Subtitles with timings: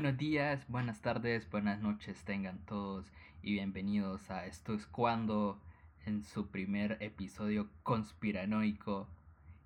[0.00, 3.12] Buenos días, buenas tardes, buenas noches tengan todos
[3.42, 5.60] y bienvenidos a Esto es cuando
[6.06, 9.08] en su primer episodio conspiranoico.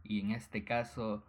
[0.02, 1.22] Y en este caso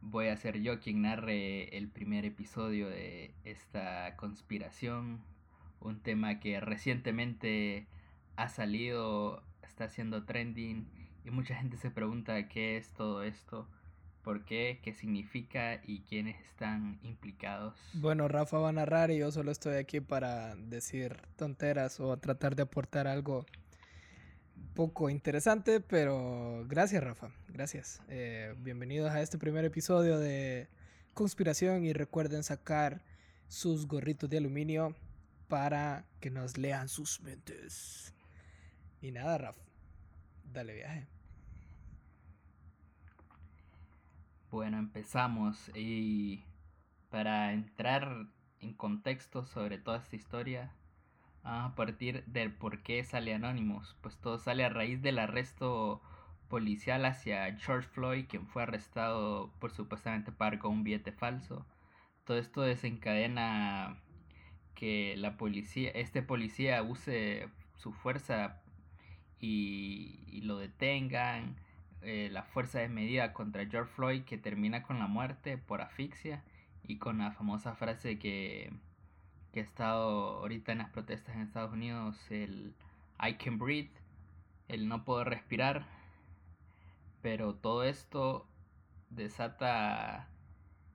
[0.00, 5.20] voy a ser yo quien narre el primer episodio de esta conspiración,
[5.80, 7.88] un tema que recientemente
[8.36, 10.86] ha salido, está haciendo trending
[11.24, 13.66] y mucha gente se pregunta qué es todo esto
[14.24, 17.74] por qué, qué significa y quiénes están implicados.
[17.92, 22.56] Bueno, Rafa va a narrar y yo solo estoy aquí para decir tonteras o tratar
[22.56, 23.44] de aportar algo
[24.74, 28.00] poco interesante, pero gracias Rafa, gracias.
[28.08, 30.68] Eh, bienvenidos a este primer episodio de
[31.12, 33.04] Conspiración y recuerden sacar
[33.46, 34.96] sus gorritos de aluminio
[35.48, 38.14] para que nos lean sus mentes.
[39.00, 39.62] Y nada, Rafa,
[40.50, 41.13] dale viaje.
[44.54, 46.44] Bueno, empezamos y
[47.10, 48.28] para entrar
[48.60, 50.72] en contexto sobre toda esta historia,
[51.42, 53.96] vamos a partir del por qué sale Anonymous.
[54.00, 56.00] Pues todo sale a raíz del arresto
[56.46, 61.66] policial hacia George Floyd, quien fue arrestado por supuestamente pagar con un billete falso.
[62.22, 63.98] Todo esto desencadena
[64.76, 68.62] que la policía, este policía use su fuerza
[69.40, 71.56] y lo detengan
[72.04, 76.44] eh, la fuerza desmedida contra George Floyd que termina con la muerte por asfixia
[76.82, 78.72] y con la famosa frase que,
[79.52, 82.74] que ha estado ahorita en las protestas en Estados Unidos, el
[83.18, 83.90] I can breathe,
[84.68, 85.86] el no puedo respirar,
[87.22, 88.46] pero todo esto
[89.10, 90.28] desata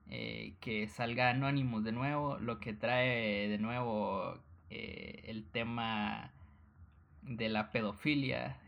[0.10, 4.38] eh, que salga Anonymous de nuevo, lo que trae de nuevo
[4.70, 6.32] eh, el tema
[7.24, 8.59] de la pedofilia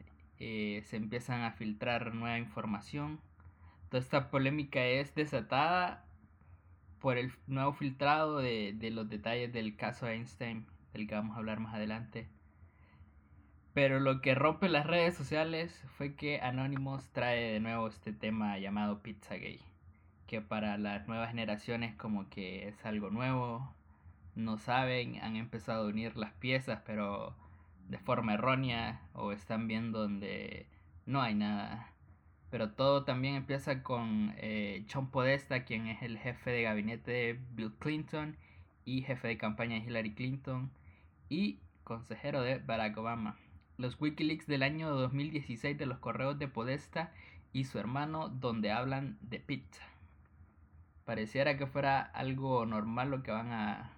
[0.43, 3.19] eh, se empiezan a filtrar nueva información.
[3.89, 6.03] Toda esta polémica es desatada
[6.99, 11.39] por el nuevo filtrado de, de los detalles del caso Einstein, del que vamos a
[11.39, 12.27] hablar más adelante.
[13.75, 18.57] Pero lo que rompe las redes sociales fue que Anonymous trae de nuevo este tema
[18.57, 19.61] llamado Pizzagate,
[20.25, 23.75] que para las nuevas generaciones como que es algo nuevo,
[24.33, 27.35] no saben, han empezado a unir las piezas, pero
[27.91, 30.65] de forma errónea o están viendo donde
[31.05, 31.91] no hay nada.
[32.49, 37.39] Pero todo también empieza con eh, John Podesta, quien es el jefe de gabinete de
[37.51, 38.37] Bill Clinton
[38.85, 40.71] y jefe de campaña de Hillary Clinton
[41.27, 43.37] y consejero de Barack Obama.
[43.77, 47.11] Los Wikileaks del año 2016 de los correos de Podesta
[47.51, 49.83] y su hermano donde hablan de pizza.
[51.03, 53.91] Pareciera que fuera algo normal lo que van a,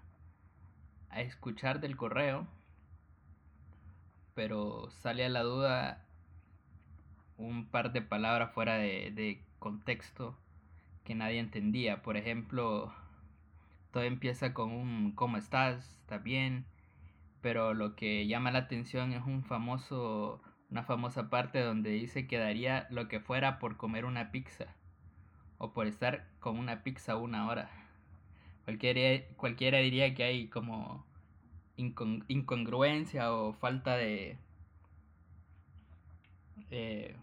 [1.09, 2.47] a escuchar del correo,
[4.35, 6.05] pero sale a la duda
[7.37, 10.37] un par de palabras fuera de, contexto
[11.05, 12.01] que nadie entendía.
[12.01, 12.93] Por ejemplo,
[13.91, 15.99] todo empieza con un ¿cómo estás?
[16.01, 16.65] ¿Está bien?
[17.41, 22.37] Pero lo que llama la atención es un famoso, una famosa parte donde dice que
[22.37, 24.65] daría lo que fuera por comer una pizza
[25.57, 27.69] o por estar con una pizza una hora.
[28.65, 31.05] Cualquiera, cualquiera diría que hay como
[31.77, 34.37] incongruencia o falta de
[36.69, 37.15] eh,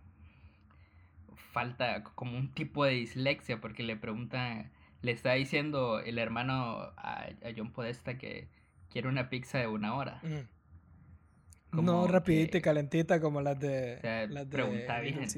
[1.53, 4.71] falta como un tipo de dislexia porque le pregunta
[5.03, 8.49] le está diciendo el hermano a, John Podesta que
[8.91, 10.21] quiere una pizza de una hora
[11.73, 14.63] no rapidita y calentita como las de las de
[15.01, 15.31] bien.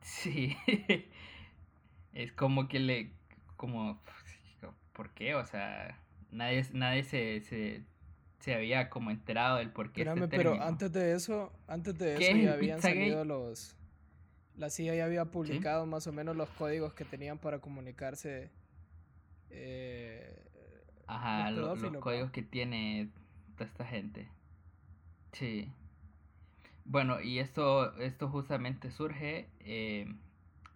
[0.00, 0.56] sí
[2.14, 3.10] es como que le
[3.56, 4.00] como
[4.92, 5.34] ¿por qué?
[5.34, 5.98] o sea
[6.34, 7.82] nadie, nadie se, se,
[8.40, 12.36] se había como enterado del por qué este pero antes de eso, antes de eso
[12.36, 13.76] ya habían salido los...
[14.56, 18.52] La CIA ya había publicado más o menos los códigos que tenían para comunicarse.
[19.50, 20.44] Eh,
[21.08, 23.08] Ajá, los, códigos que tiene
[23.56, 24.28] toda esta gente.
[25.32, 25.72] Sí.
[26.84, 30.06] Bueno, y esto, esto justamente surge, eh,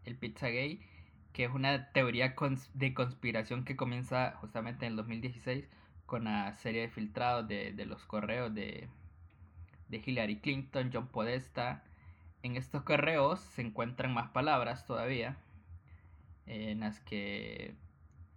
[0.04, 0.80] el Pizzagate,
[1.38, 2.34] que es una teoría
[2.74, 5.68] de conspiración que comienza justamente en el 2016
[6.04, 8.88] con la serie de filtrados de, los correos de,
[9.88, 11.84] de Hillary Clinton, John Podesta.
[12.42, 15.36] En estos correos se encuentran más palabras todavía,
[16.46, 17.76] en las que,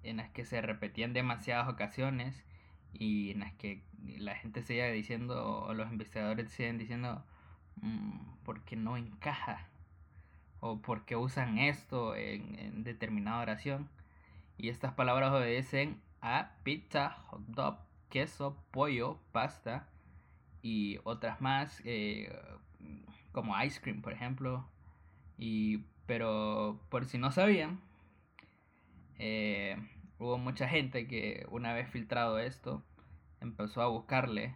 [0.04, 2.46] en las que se repetían demasiadas ocasiones
[2.94, 3.82] y en las que
[4.20, 7.26] la gente sigue diciendo, o los investigadores siguen diciendo,
[7.78, 9.71] mm, porque no encaja
[10.62, 13.90] o por qué usan esto en, determinada oración.
[14.58, 17.80] Y estas palabras obedecen a pizza, hot dog,
[18.10, 19.88] queso, pollo, pasta
[20.62, 22.32] y otras más, eh,
[23.32, 24.66] como ice cream, por ejemplo.
[25.38, 27.82] Y, pero por si no sabían,
[29.18, 29.78] eh,
[30.20, 32.84] hubo mucha gente que una vez filtrado esto
[33.40, 34.56] empezó a buscarle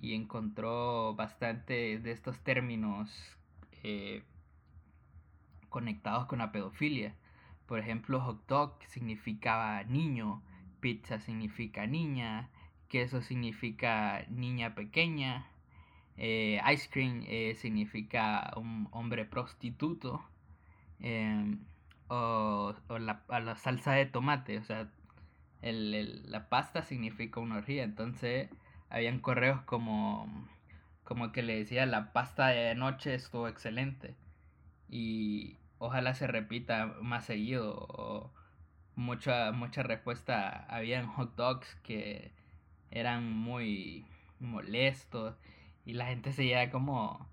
[0.00, 3.10] y encontró bastante de estos términos
[3.82, 4.22] eh,
[5.76, 7.12] conectados con la pedofilia.
[7.66, 10.42] Por ejemplo, hot dog significaba niño,
[10.80, 12.48] pizza significa niña,
[12.88, 15.46] queso significa niña pequeña,
[16.16, 20.24] eh, ice cream eh, significa un hombre prostituto,
[21.00, 21.58] em,
[22.08, 24.88] o, la, la, salsa de tomate, o sea,
[25.60, 28.48] el, la pasta significa una orgía, entonces
[28.88, 30.26] habían correos como,
[31.04, 34.14] como que le decía la pasta de noche estuvo excelente
[34.88, 38.32] y ojalá se repita más seguido o
[38.94, 42.32] mucha mucha respuesta habían hot dogs que
[42.90, 44.06] eran muy
[44.40, 45.36] molestos
[45.84, 47.28] y la gente se ya como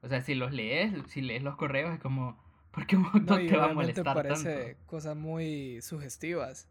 [0.00, 2.38] o sea si los lees si lees los correos es como
[2.70, 6.68] ¿por qué un hot dog te va a molestar parece cosas muy sugestivas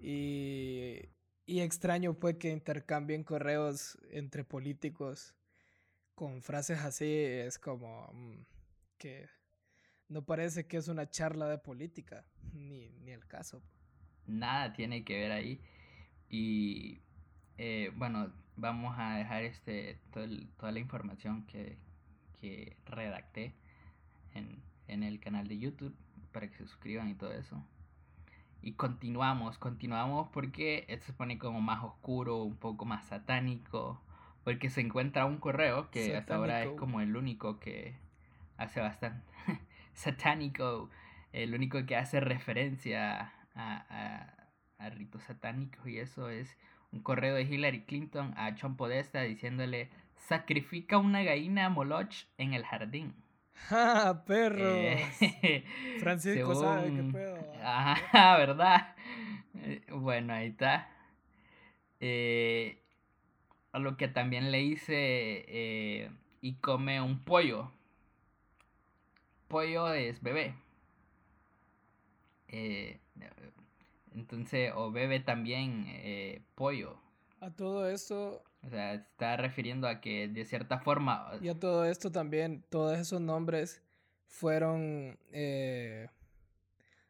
[0.00, 1.08] y,
[1.46, 5.34] y extraño pues que intercambien correos entre políticos
[6.14, 7.12] con frases así.
[7.14, 8.44] Es como mm,
[8.98, 9.28] que
[10.08, 13.62] no parece que es una charla de política, ni, ni el caso.
[14.26, 15.60] Nada tiene que ver ahí.
[16.30, 17.00] Y
[17.56, 21.78] eh, bueno, vamos a dejar este toda la información que,
[22.40, 23.54] que redacté
[24.34, 25.94] en, en el canal de YouTube
[26.32, 27.62] para que se suscriban y todo eso.
[28.60, 34.00] Y continuamos, continuamos porque esto se pone como más oscuro, un poco más satánico.
[34.44, 37.96] Porque se encuentra un correo que hasta ahora es como el único que
[38.56, 39.22] hace bastante
[39.98, 40.90] satánico,
[41.32, 44.34] el único que hace referencia a,
[44.78, 46.56] a, ritos satánicos y eso es
[46.92, 52.54] un correo de Hillary Clinton a John Podesta diciéndole sacrifica una gallina a Moloch en
[52.54, 53.14] el jardín.
[53.54, 54.76] ¡Ja, perro!
[54.76, 55.64] Eh,
[56.00, 57.52] Francisco sabe qué pedo.
[57.62, 58.94] Ajá, ¿verdad?
[59.56, 60.88] Eh, bueno, ahí está.
[62.00, 62.80] Eh,
[63.72, 66.10] a lo que también le hice
[66.40, 67.72] y come un pollo.
[69.48, 70.54] Pollo es bebé.
[74.14, 77.00] entonces, o bebe también pollo.
[77.40, 81.32] A todo esto, o sea, está refiriendo a que de cierta forma...
[81.40, 83.80] Y a todo esto también, todos esos nombres
[84.26, 86.08] fueron, eh,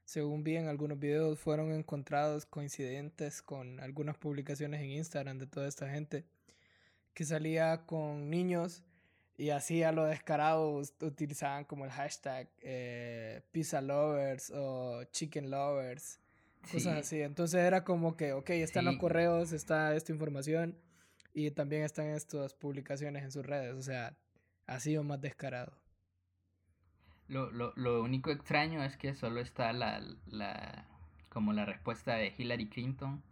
[0.05, 5.67] según vi en algunos videos, fueron encontrados coincidentes con algunas publicaciones en Instagram de toda
[5.67, 6.25] esta gente
[7.14, 8.84] que salía con niños
[9.38, 16.20] y así a lo descarado utilizaban como el hashtag eh, pizza lovers o chicken lovers,
[16.73, 17.23] cosas así.
[17.23, 20.76] Entonces era como que, ok, están los correos, está esta información
[21.32, 24.19] y también están estas publicaciones en sus redes, o sea,
[24.67, 25.73] ha sido más descarado.
[27.29, 30.88] Lo, lo, lo único extraño es que solo está la, la,
[31.29, 33.23] como la respuesta de Hillary Clinton,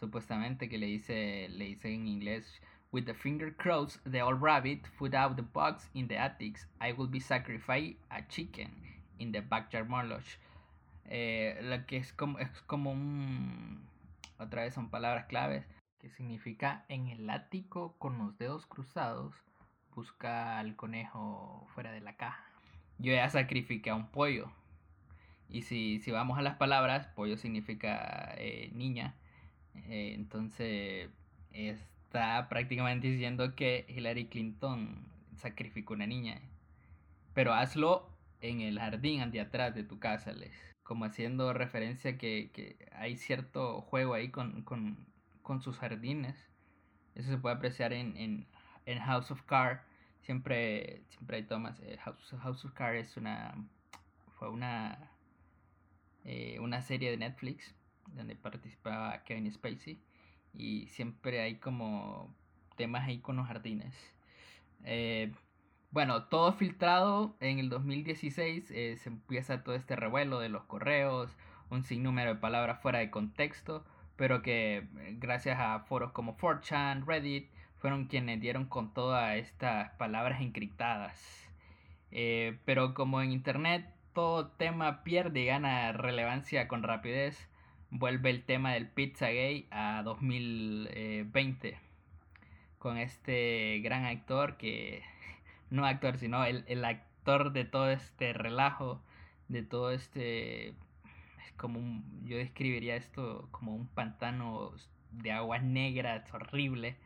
[0.00, 2.60] supuestamente que le dice, le dice en inglés,
[2.94, 6.64] With the finger crossed, the old rabbit put out the box in the attics.
[6.80, 8.70] I will be sacrificing a chicken
[9.18, 10.38] in the backyard moloch.
[11.10, 13.82] Eh, lo que es como, es como un...
[14.38, 15.66] Otra vez son palabras claves
[15.98, 19.34] que significa en el ático con los dedos cruzados,
[19.96, 22.46] busca al conejo fuera de la caja.
[22.98, 24.52] Yo ya sacrifiqué a un pollo.
[25.48, 29.16] Y si, si vamos a las palabras, pollo significa eh, niña.
[29.88, 31.10] Eh, entonces
[32.14, 35.04] está prácticamente diciendo que Hillary Clinton
[35.36, 36.40] sacrificó una niña.
[37.34, 38.08] Pero hazlo
[38.40, 40.52] en el jardín de atrás de tu casa, les.
[40.84, 44.98] Como haciendo referencia que, que hay cierto juego ahí con, con
[45.44, 46.36] con sus jardines.
[47.14, 48.48] Eso se puede apreciar en,
[48.86, 49.82] en, House of Cards.
[50.22, 51.78] Siempre, siempre hay tomas.
[51.80, 53.14] Eh, House, House, of Cards.
[54.38, 55.10] Fue una.
[56.24, 57.74] Eh, una serie de Netflix
[58.14, 60.00] donde participaba Kevin Spacey.
[60.54, 62.34] Y siempre hay como
[62.76, 63.94] temas ahí con los jardines.
[64.84, 65.32] Eh,
[65.90, 68.66] bueno, todo filtrado en el 2016.
[68.66, 71.30] se empieza todo este revuelo de los correos.
[71.70, 73.84] Un sinnúmero de palabras fuera de contexto
[74.16, 74.86] pero que eh,
[75.18, 81.20] gracias a foros como 4chan, Reddit, fueron quienes dieron con todas estas palabras encriptadas.
[82.10, 87.48] Eh, pero como en Internet todo tema pierde y gana relevancia con rapidez,
[87.94, 91.78] vuelve el tema del pizza gay a 2020
[92.78, 95.02] con este gran actor que
[95.70, 99.00] no actor sino el, el actor de todo este relajo
[99.48, 100.74] de todo este
[101.56, 104.72] como un, yo describiría esto como un pantano
[105.12, 106.96] de agua negra, es horrible.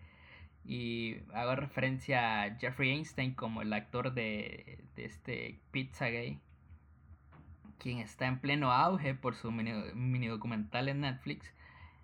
[0.64, 6.40] Y hago referencia a Jeffrey Einstein como el actor de, de este Pizza Gay,
[7.78, 11.52] quien está en pleno auge por su mini, documental en Netflix.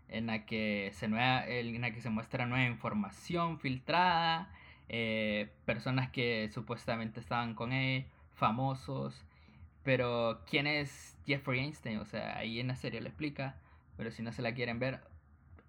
[0.08, 4.50] en la que se, nueva, en la que se muestra nueva información filtrada,
[4.88, 9.24] eh, personas que supuestamente estaban con él, famosos,
[9.84, 11.98] pero ¿quién es Jeffrey Einstein?
[11.98, 13.56] O sea, ahí en la serie lo explica,
[13.96, 15.00] pero si no se la quieren ver,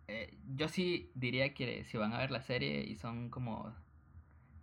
[0.07, 3.73] eh, yo sí diría que si van a ver la serie y son como...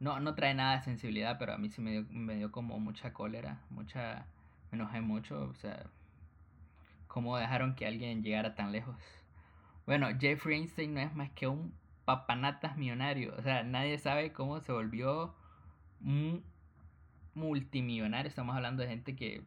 [0.00, 2.78] No, no trae nada de sensibilidad, pero a mí sí me dio, me dio como
[2.80, 4.26] mucha cólera, mucha...
[4.72, 5.84] Me enojé mucho, o sea,
[7.06, 8.96] cómo dejaron que alguien llegara tan lejos.
[9.86, 11.74] Bueno, Jeffrey Einstein no es más que un
[12.04, 13.34] papanatas millonario.
[13.36, 15.34] O sea, nadie sabe cómo se volvió
[16.02, 16.42] un
[17.34, 18.28] multimillonario.
[18.28, 19.42] Estamos hablando de gente que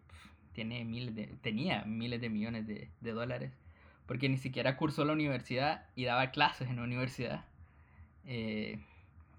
[0.53, 3.51] tiene miles de, tenía miles de millones de, dólares.
[4.05, 7.45] Porque ni siquiera cursó la universidad y daba clases en la universidad.
[8.25, 8.79] Eh,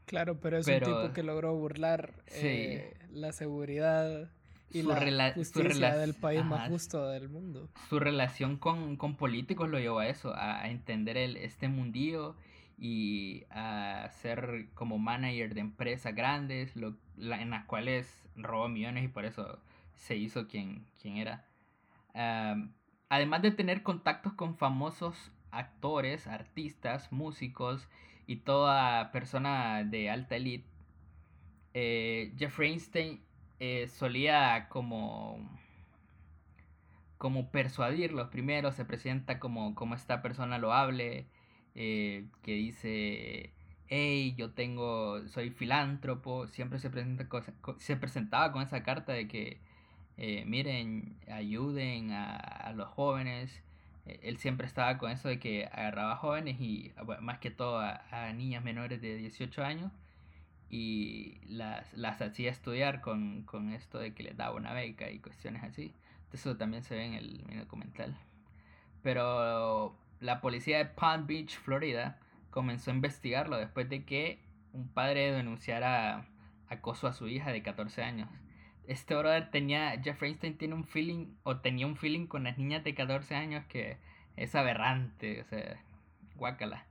[0.05, 4.29] claro, pero es un tipo que logró burlar eh, la seguridad
[4.71, 7.69] y la justicia del país más justo del mundo.
[7.89, 12.35] Su relación con, políticos lo llevó a eso, a, entender el, este mundillo
[12.79, 19.25] y a ser como manager de empresas grandes en las cuales robó millones y por
[19.25, 19.59] eso
[19.95, 21.45] se hizo quien, quien era.
[23.09, 27.89] además de tener contactos con famosos actores, artistas, músicos
[28.27, 30.67] y toda persona de alta elite,
[31.73, 33.21] eh, Jeffrey Einstein
[33.61, 35.39] eh, solía como
[37.19, 41.27] como persuadirlos primero se presenta como, como esta persona lo hable
[41.75, 43.53] eh, que dice
[43.89, 47.27] hey yo tengo soy filántropo siempre se presenta
[47.79, 49.61] se presentaba con esa carta de que
[50.19, 53.63] eh, miren ayuden a, los jóvenes
[54.05, 58.33] él siempre estaba con eso de que agarraba jóvenes y más que todo a, a
[58.35, 59.91] niñas menores de 18 años
[60.69, 65.21] y las, las hacía estudiar con, con, esto de que les daba una beca y
[65.21, 65.95] cuestiones así.
[66.33, 68.19] Eso también se ve en el, en documental.
[69.03, 72.19] Pero la policía de Palm Beach, Florida,
[72.51, 74.41] comenzó a investigarlo después de que
[74.73, 76.27] un padre denunciara
[76.69, 78.29] acoso a su hija de 14 años.
[78.87, 82.85] Este brother tenía, Jeffrey Einstein tiene un feeling, o tenía un feeling con las niñas
[82.85, 83.99] de 14 años que
[84.37, 85.81] es aberrante, o sea,
[86.37, 86.87] guácala.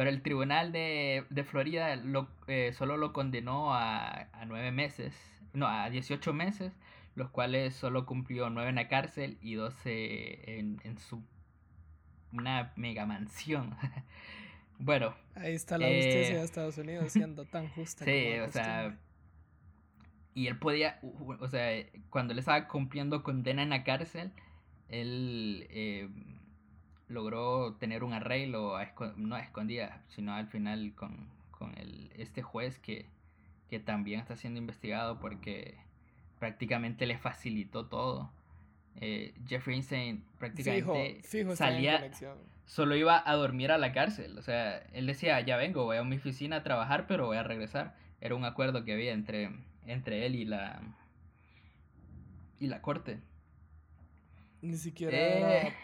[0.00, 5.14] Pero el tribunal de, Florida lo, eh, solo lo condenó a, a nueve meses,
[5.52, 6.72] no, a 18 meses,
[7.16, 11.22] los cuales solo cumplió nueve en la cárcel y 12 en, en su
[12.32, 13.76] una mega mansión.
[14.78, 15.14] bueno.
[15.34, 18.06] Ahí está la justicia de eh, Estados Unidos siendo tan justa.
[18.06, 18.98] Sí, o sea.
[20.32, 24.32] Y él podía, o sea, cuando él estaba cumpliendo condena en la cárcel,
[24.88, 26.08] él eh,
[27.10, 28.78] logró tener un arreglo,
[29.16, 33.06] no a escondida, sino al final con, con el, este juez que,
[33.68, 35.74] que también está siendo investigado porque
[36.38, 38.30] prácticamente le facilitó todo.
[39.00, 41.22] Eh, Jeffrey Einstein prácticamente
[41.54, 42.10] salía,
[42.64, 44.38] solo iba a dormir a la cárcel.
[44.38, 47.42] O sea, él decía, ya vengo, voy a mi oficina a trabajar, pero voy a
[47.42, 47.96] regresar.
[48.20, 49.50] Era un acuerdo que había entre,
[49.84, 50.80] entre él y la,
[52.60, 53.18] y la corte.
[54.62, 55.74] Ni siquiera eh, era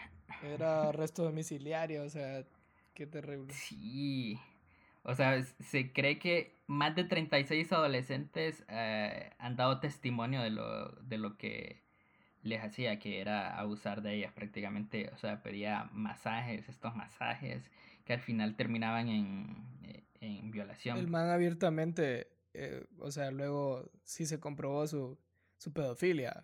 [0.61, 2.43] arresto domiciliario, o sea,
[2.93, 3.53] qué terrible.
[3.53, 4.39] Sí.
[5.03, 10.91] O sea, se cree que más de 36 adolescentes eh, han dado testimonio de lo,
[10.91, 11.81] de lo que
[12.43, 15.09] les hacía, que era abusar de ellas prácticamente.
[15.13, 17.71] O sea, pedía masajes, estos masajes,
[18.05, 19.55] que al final terminaban en,
[20.19, 20.97] en violación.
[20.97, 25.17] El man abiertamente, eh, o sea, luego sí se comprobó su,
[25.57, 26.43] su pedofilia.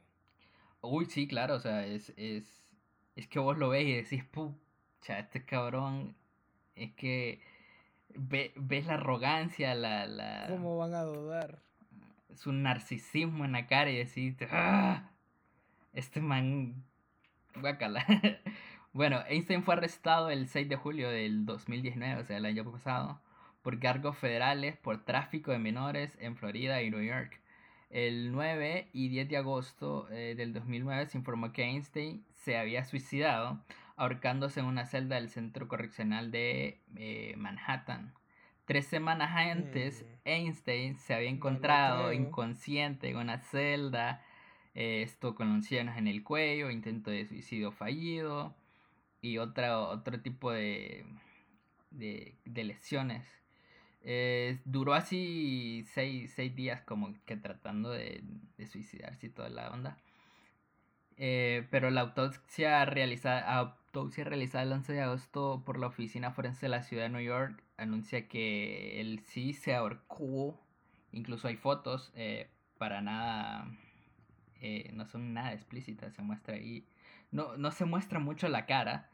[0.81, 2.62] Uy, sí, claro, o sea, es, es
[3.15, 6.15] es que vos lo ves y decís, pucha, este cabrón,
[6.75, 7.41] es que
[8.15, 10.45] ves la arrogancia, la, la...
[10.49, 11.61] ¿Cómo van a dudar?
[12.35, 15.11] Su narcisismo en la cara y decís, ¡ah!
[15.93, 16.83] Este man,
[17.55, 18.05] guacala.
[18.93, 23.21] bueno, Einstein fue arrestado el 6 de julio del 2019, o sea, el año pasado,
[23.61, 27.42] por cargos federales por tráfico de menores en Florida y New York.
[27.93, 32.83] El 9 y 10 de agosto eh, del 2009 se informó que Einstein se había
[32.85, 33.63] suicidado
[33.97, 38.11] ahorcándose en una celda del centro correccional de eh, Manhattan.
[38.65, 40.27] Tres semanas antes, mm.
[40.27, 44.25] Einstein se había encontrado inconsciente en una celda,
[44.73, 48.55] eh, esto con lesiones en el cuello, intento de suicidio fallido
[49.21, 51.05] y otra, otro tipo de,
[51.91, 53.42] de lesiones.
[54.05, 58.21] Eh, duró así seis, días como que tratando de,
[58.67, 59.97] suicidarse y toda la onda.
[61.17, 66.65] Eh, pero la autopsia realizada, autopsia realizada el 11 de agosto por la Oficina Forense
[66.65, 70.59] de la Ciudad de New York anuncia que él sí se ahorcó.
[71.11, 73.67] Incluso hay fotos, eh, para nada,
[74.93, 76.85] no son nada explícitas, se muestra ahí.
[77.31, 79.09] No, no se muestra mucho la cara,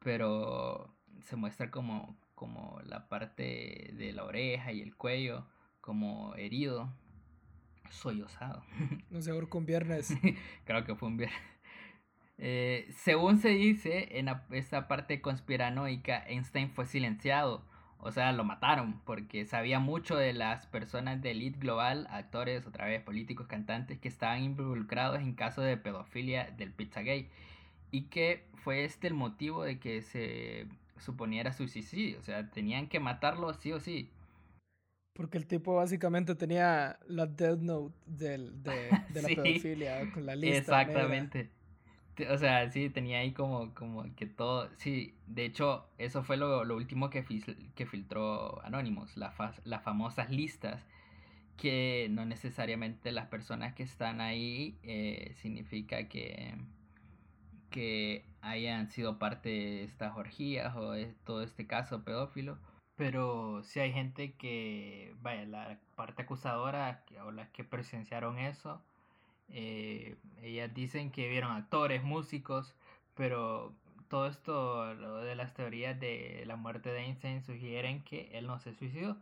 [0.00, 5.46] pero se muestra como, como la parte de la oreja y el cuello
[5.80, 6.92] como herido,
[7.88, 8.62] sollozado.
[9.10, 10.14] No sé, ahora con viernes.
[10.66, 11.40] Creo que fue un viernes.
[12.36, 17.64] Eh, según se dice, en esa parte conspiranoica, Einstein fue silenciado.
[17.96, 22.84] O sea, lo mataron porque sabía mucho de las personas de elite global, actores, otra
[22.84, 27.30] vez políticos, cantantes, que estaban involucrados en casos de pedofilia del Pizzagate.
[27.90, 30.66] Y que fue este el motivo de que se
[31.04, 32.18] suponiera suicidio.
[32.18, 34.10] O sea, tenían que matarlo sí o sí.
[35.14, 40.34] Porque el tipo básicamente tenía la death note del, de, de la pedofilia con la
[40.34, 40.58] lista.
[40.58, 41.50] Exactamente.
[42.30, 44.70] O sea, sí, tenía ahí como, como que todo.
[44.76, 47.24] Sí, de hecho, eso fue lo, lo último que,
[47.74, 49.32] que filtró Anonymous, la
[49.64, 50.84] las famosas listas.
[51.56, 56.56] Que no necesariamente las personas que están ahí eh, significa que,
[57.70, 62.58] que hayan sido parte de estas orgías o todo este caso pedófilo.
[62.96, 68.80] Pero sí hay gente que, vaya, la parte acusadora o las que presenciaron eso
[69.48, 72.74] eh, ellas dicen que vieron actores, músicos,
[73.14, 73.74] pero
[74.08, 78.58] todo esto lo de las teorías de la muerte de Einstein sugieren que él no
[78.58, 79.16] se suicidó,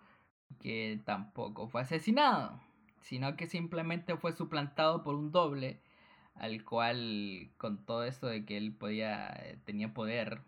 [0.60, 2.60] que tampoco fue asesinado,
[3.00, 5.80] sino que simplemente fue suplantado por un doble
[6.34, 10.40] al cual con todo esto de que él podía eh, tenía poder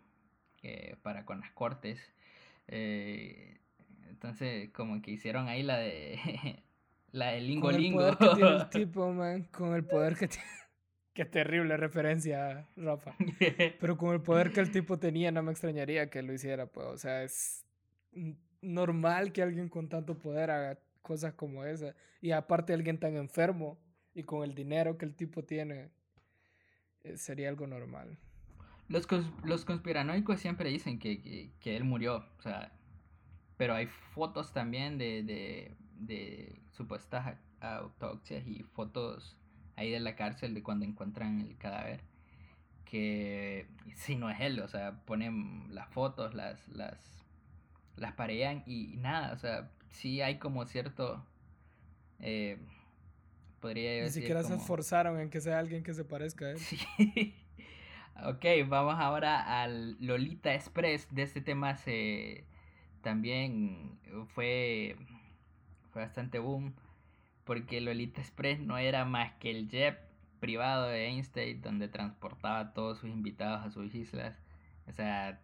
[0.63, 1.99] eh, para con las cortes
[2.67, 3.59] eh,
[4.09, 6.63] entonces como que hicieron ahí la de
[7.15, 9.47] La del lingo con el poder que tiene el tipo, man.
[9.49, 10.45] Con el poder que tiene.
[11.13, 13.15] Qué terrible referencia, Rafa.
[13.79, 16.87] Pero con el poder que el tipo tenía, no me extrañaría que lo hiciera, pues.
[16.87, 17.63] O sea, es
[18.61, 21.95] normal que alguien con tanto poder haga cosas como esa.
[22.19, 23.77] Y aparte, alguien tan enfermo
[24.15, 25.91] y con el dinero que el tipo tiene,
[27.03, 28.17] eh, sería algo normal.
[28.87, 29.07] Los,
[29.43, 32.71] los conspiranoicos siempre dicen que, que, que, él murió, o sea,
[33.57, 39.37] pero hay fotos también de, de de supuestas autopsias y fotos
[39.75, 42.01] ahí de la cárcel de cuando encuentran el cadáver
[42.85, 47.23] que si no es él, o sea, ponen las fotos, las las
[47.95, 51.25] las parean y nada, o sea, sí hay como cierto
[52.19, 52.59] eh,
[53.65, 56.59] podría Ni siquiera se esforzaron en que sea alguien que se parezca a él.
[56.59, 56.77] Sí.
[58.23, 61.07] ok, vamos ahora al Lolita Express.
[61.11, 62.45] De este tema se
[63.01, 63.97] también
[64.35, 64.95] fue
[65.91, 66.75] fue bastante boom,
[67.43, 69.97] porque Lolita Express no era más que el jet
[70.39, 74.37] privado de Einstein donde transportaba a todos sus invitados a sus islas.
[74.87, 75.41] O sea,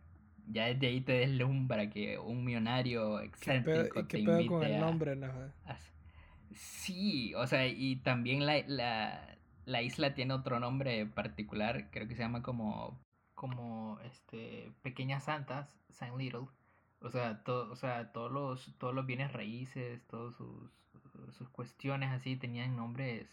[0.48, 5.16] ya desde ahí te deslumbra que un millonario excéntrico ¿Qué pedo, te con el nombre,
[5.16, 5.32] no?
[6.54, 12.16] Sí, o sea, y también la, la, la isla tiene otro nombre particular, creo que
[12.16, 13.00] se llama como
[13.42, 16.46] como este Pequeñas Santas, Saint Little.
[17.02, 20.70] O sea, todo, o sea, todos los, todos los bienes raíces, todas sus,
[21.36, 23.28] sus cuestiones así tenían nombres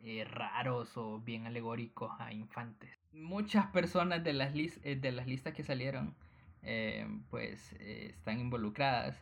[0.00, 2.88] eh, raros o bien alegóricos a infantes.
[3.12, 6.14] Muchas personas de las, eh, de las listas que salieron
[6.62, 9.20] eh, pues están involucradas,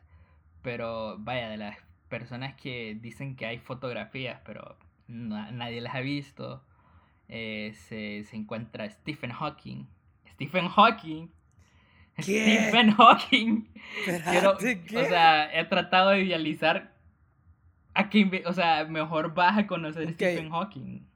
[0.60, 1.78] pero vaya, de las
[2.18, 4.76] personas que dicen que hay fotografías, pero
[5.08, 6.62] nadie las ha visto,
[7.28, 7.72] se,
[8.24, 9.86] se encuentra Stephen Hawking.
[10.28, 11.28] Stephen Hawking
[12.20, 13.68] Stephen Hawking.
[14.06, 16.92] O sea, he tratado de idealizar
[17.94, 21.06] a quién, o sea, mejor vas a conocer a Stephen Hawking.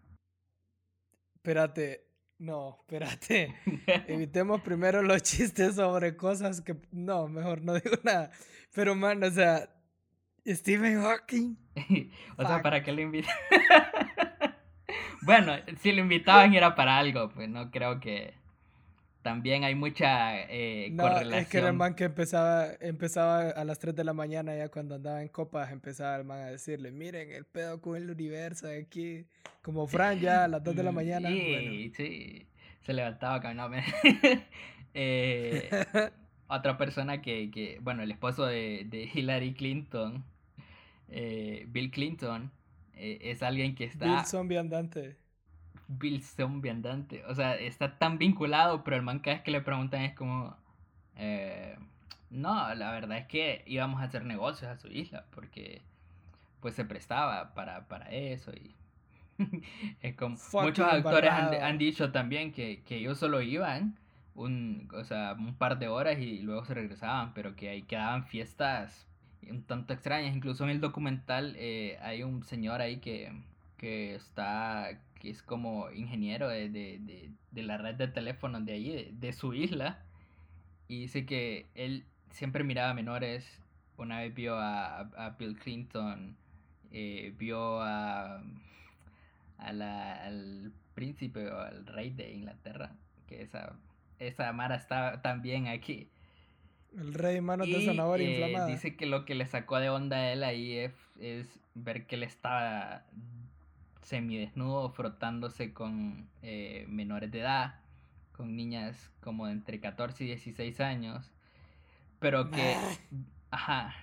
[1.37, 2.05] Espérate,
[2.39, 3.55] no, espérate.
[4.09, 8.31] Evitemos primero los chistes sobre cosas que no, mejor no digo nada.
[8.75, 9.71] Pero man, o sea,
[10.49, 11.57] Stephen Hawking.
[12.37, 13.35] o sea, ¿para qué lo invitan?
[15.23, 18.35] bueno, si lo invitaban era para algo, pues no creo que
[19.23, 21.35] también hay mucha eh, no, correlación.
[21.35, 24.71] Es que era el man que empezaba, empezaba a las 3 de la mañana, ya
[24.71, 28.69] cuando andaba en copas, empezaba el man a decirle, miren, el pedo con el universo
[28.69, 29.27] aquí,
[29.63, 31.29] como Fran ya a las 2 de la mañana.
[31.29, 32.47] Sí, sí,
[32.81, 33.83] se levantaba, caminaba.
[34.95, 35.69] eh,
[36.47, 40.25] otra persona que, que, bueno, el esposo de, de Hillary Clinton,
[41.09, 42.51] eh, Bill Clinton,
[42.95, 44.07] eh, es alguien que está...
[44.07, 45.17] Bill zombie andante.
[45.89, 47.25] Bill Zombie andante.
[47.27, 50.57] O sea, está tan vinculado, pero el man cada vez que le preguntan es como...
[51.17, 51.77] Eh,
[52.31, 55.81] no, la verdad es que íbamos a hacer negocios a su isla porque
[56.61, 58.75] pues se prestaba para, para eso y...
[60.03, 63.97] es como, muchos actores han, dicho también que, que ellos solo iban
[64.35, 68.25] un, o sea, un par de horas y luego se regresaban, pero que ahí quedaban
[68.25, 69.08] fiestas
[69.51, 70.35] un tanto extrañas.
[70.35, 73.33] Incluso en el documental eh, hay un señor ahí que,
[73.77, 79.11] que está que es como ingeniero de, de, de, la red de teléfonos de ahí,
[79.13, 79.99] de, su isla.
[80.87, 83.61] y dice que él siempre miraba menores.
[83.97, 86.37] Una vez vio a, a Bill Clinton,
[86.93, 88.41] eh, vio a,
[89.59, 92.93] a la, al príncipe o al rey de Inglaterra,
[93.27, 93.77] que esa,
[94.19, 96.09] esa Mara está también aquí.
[96.97, 98.67] El rey manos de zanahoria eh, inflamada.
[98.67, 102.17] Dice que lo que le sacó de onda a él ahí es, es ver que
[102.17, 103.05] él estaba
[104.03, 107.81] semidesnudo frotándose con eh, menores de edad,
[108.33, 111.31] con niñas como de entre 14 y 16 años,
[112.19, 112.75] pero que,
[113.51, 113.95] ajá,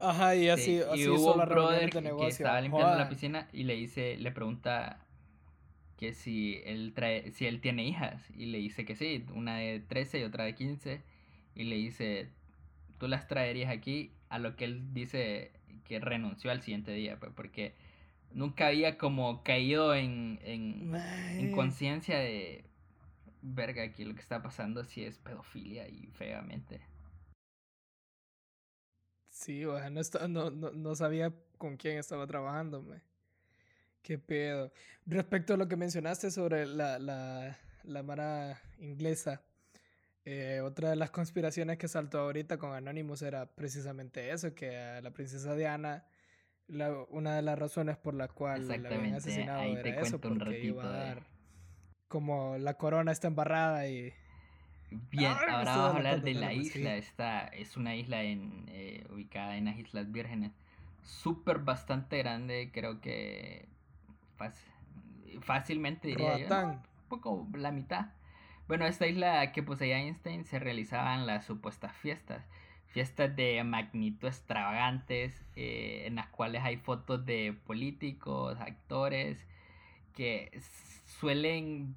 [0.00, 3.08] Ajá, y así, sí, así y hubo la un brother de que, estaba limpiando la
[3.08, 4.98] piscina y le dice, le pregunta
[5.96, 9.80] que si él trae, si él tiene hijas y le dice que sí, una de
[9.80, 11.02] 13 y otra de 15
[11.54, 12.28] y le dice,
[12.98, 15.52] tú las traerías aquí, a lo que él dice
[15.84, 17.74] que renunció al siguiente día, pues porque
[18.32, 20.94] nunca había como caído en, en,
[21.38, 22.64] en conciencia de,
[23.42, 26.80] verga, aquí lo que está pasando si es pedofilia y feamente.
[29.28, 33.02] Sí, o sea, no, esta- no, no, no sabía con quién estaba trabajando, me.
[34.02, 34.70] Qué pedo.
[35.06, 39.42] Respecto a lo que mencionaste sobre la, la, la mara inglesa,
[40.24, 45.00] eh, otra de las conspiraciones que saltó ahorita con Anonymous era precisamente eso, que a
[45.00, 46.04] la princesa Diana,
[46.66, 50.64] la, una de las razones por la cual la habían asesinado ahí era eso, porque
[50.64, 51.22] iba a dar
[52.08, 54.12] como la corona está embarrada y...
[55.10, 56.56] Bien, Ay, ahora vamos a hablar de la sí.
[56.58, 56.94] isla.
[56.94, 60.52] Esta es una isla en, eh, ubicada en las Islas Vírgenes.
[61.02, 63.66] Súper bastante grande, creo que
[64.38, 66.48] fácil- fácilmente diría yo.
[66.48, 66.54] ¿no?
[66.54, 66.68] Roatán.
[67.02, 68.06] Un poco la mitad.
[68.66, 72.44] Bueno, esta isla que poseía Einstein se realizaban las supuestas fiestas.
[72.86, 79.46] Fiestas de magnitud extravagantes, eh, en las cuales hay fotos de políticos, actores,
[80.14, 80.50] que
[81.20, 81.96] suelen...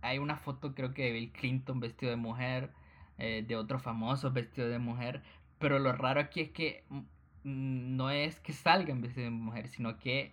[0.00, 2.70] Hay una foto creo que de Bill Clinton vestido de mujer,
[3.18, 5.22] eh, de otros famosos vestidos de mujer,
[5.58, 9.98] pero lo raro aquí es que mm, no es que salgan vestidos de mujer, sino
[9.98, 10.32] que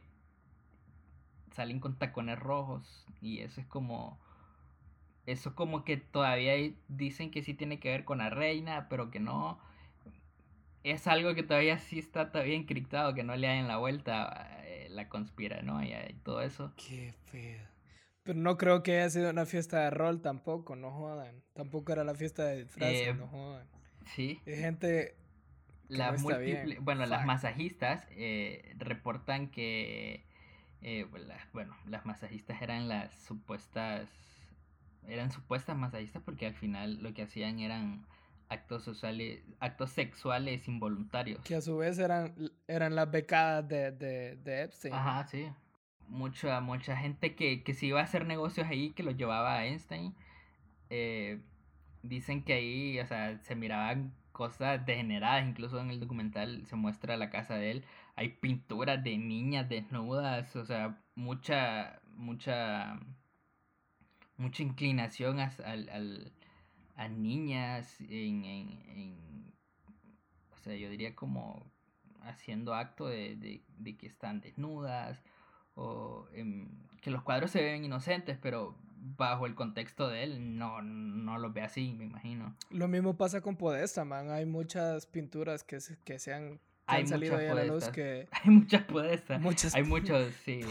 [1.51, 4.19] salen con tacones rojos y eso es como
[5.25, 6.53] eso como que todavía
[6.88, 9.59] dicen que sí tiene que ver con la reina, pero que no.
[10.83, 14.88] Es algo que todavía sí está todavía encriptado, que no le den la vuelta eh,
[14.89, 16.73] la conspiranoia y todo eso.
[16.77, 17.65] Qué pedo.
[18.23, 21.43] Pero no creo que haya sido una fiesta de rol tampoco, no jodan.
[21.53, 23.67] Tampoco era la fiesta de disfraces, Eh, no jodan.
[24.15, 24.39] Sí.
[24.45, 25.15] Hay gente
[25.89, 26.21] no bien.
[26.21, 30.25] múltiples, bueno, las masajistas eh, reportan que,
[30.81, 31.05] eh,
[31.53, 34.09] bueno, las masajistas eran las supuestas,
[35.07, 38.05] eran supuestas masajistas porque al final lo que hacían eran
[38.49, 41.41] actos sociales, actos sexuales involuntarios.
[41.41, 42.35] que a su vez eran,
[42.67, 44.93] eran las becadas de, de, de Epstein.
[44.93, 45.47] Ajá, sí.
[46.07, 49.65] Mucha, mucha gente que, que se iba a hacer negocios ahí, que los llevaba a
[49.65, 50.13] Einstein,
[50.89, 51.41] eh,
[52.03, 57.17] dicen que ahí, o sea, se miraban cosas degeneradas, incluso en el documental se muestra
[57.17, 62.99] la casa de él, hay pinturas de niñas desnudas, o sea, mucha, mucha,
[64.37, 66.31] mucha inclinación al, al-
[66.95, 69.53] a niñas en, en, en-
[70.53, 71.71] o sea, yo diría como
[72.21, 75.21] haciendo acto de, de, de que están desnudas
[75.75, 76.69] o em,
[77.01, 78.77] que los cuadros se ven inocentes, pero
[79.17, 82.55] bajo el contexto de él no, no los ve así, me imagino.
[82.71, 84.31] Lo mismo pasa con Podesta, man.
[84.31, 87.65] Hay muchas pinturas que se, que se han, que Hay han salido ahí a la
[87.65, 89.39] luz que, Hay muchas podestas.
[89.41, 90.61] Muchas Hay muchos, sí.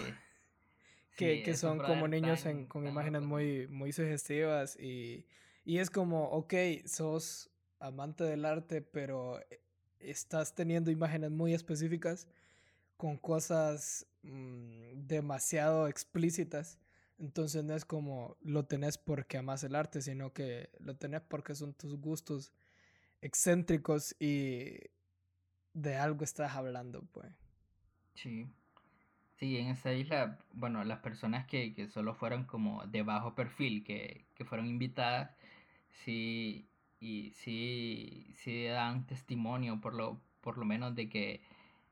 [1.17, 5.27] Que, Sí, que son como niños en- con imágenes muy, muy sugestivas y,
[5.65, 6.55] y es como, ok,
[6.87, 7.51] sos
[7.81, 9.61] amante del arte, pero eh,
[10.01, 12.27] estás teniendo imágenes muy específicas
[12.97, 16.79] con cosas mm, demasiado explícitas.
[17.19, 21.55] Entonces no es como lo tenés porque amas el arte, sino que lo tenés porque
[21.55, 22.53] son tus gustos
[23.23, 24.79] excéntricos y
[25.75, 27.33] de algo estás hablando, pues.
[28.15, 28.49] Sí.
[29.37, 33.83] Sí, en esa isla, bueno, las personas que, que solo fueron como de bajo perfil,
[33.85, 35.37] que, que fueron invitadas,
[35.91, 36.69] sí,
[37.01, 41.43] y sí, sí dan testimonio por lo, por lo menos de que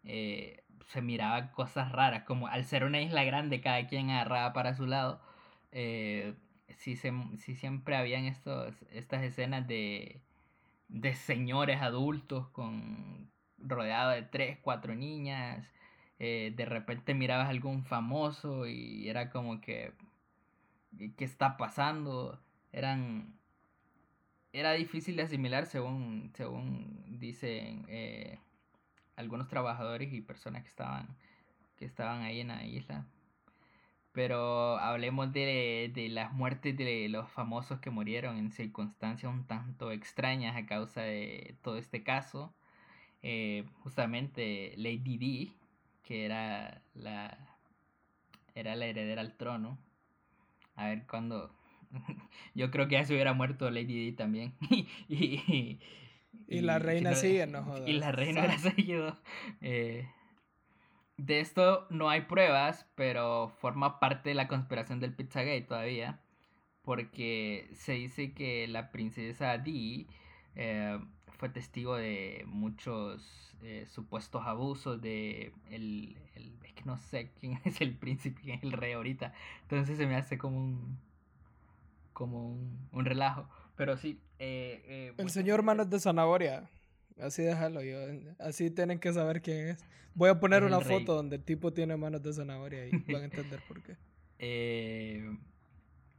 [0.04, 4.74] eh, se miraban cosas raras, como al ser una isla grande, cada quien agarraba para
[4.74, 5.20] su lado,
[5.72, 6.34] eh,
[6.68, 10.22] sí, se, siempre habían estos, estas escenas de,
[10.88, 15.66] de señores adultos con rodeados de tres, cuatro niñas,
[16.24, 19.92] eh, de repente mirabas algún famoso y era como que
[21.16, 22.38] qué está pasando
[22.70, 23.34] eran
[24.52, 28.38] era difícil de asimilar según según dicen eh,
[29.16, 31.08] algunos trabajadores y personas que estaban
[31.76, 33.04] que estaban ahí en la isla.
[34.12, 39.90] Pero hablemos de, de, las muertes de los famosos que murieron en circunstancias un tanto
[39.90, 42.54] extrañas a causa de todo este caso.
[43.22, 45.52] Eh, justamente Lady D,
[46.02, 47.38] que era la,
[48.54, 49.78] era la heredera al trono.
[50.74, 51.54] A ver cuándo.
[52.54, 54.54] Yo creo que ya se hubiera muerto Lady D también.
[55.08, 55.78] y,
[56.48, 57.88] y, la reina sigue, no jodas.
[57.88, 59.18] Y la reina ha seguido.
[59.60, 60.08] Eh,
[61.16, 66.20] de esto no hay pruebas, pero forma parte de la conspiración del Pizzagate todavía.
[66.82, 70.08] Porque se dice que la princesa Dee
[70.56, 70.98] eh,
[71.42, 76.16] fue testigo de muchos eh, supuestos abusos de el,
[76.62, 79.34] es que no sé quién es el príncipe quién es el rey ahorita.
[79.62, 81.00] Entonces se me hace como un
[82.12, 82.56] como
[82.92, 83.48] un, relajo.
[83.74, 86.70] Pero sí eh, el señor manos de zanahoria.
[87.20, 87.98] Así déjalo, yo,
[88.38, 89.84] así tienen que saber quién es.
[90.14, 93.24] Voy a poner una foto donde el tipo tiene manos de zanahoria y van a
[93.24, 93.96] entender por qué.
[94.38, 95.28] Eh,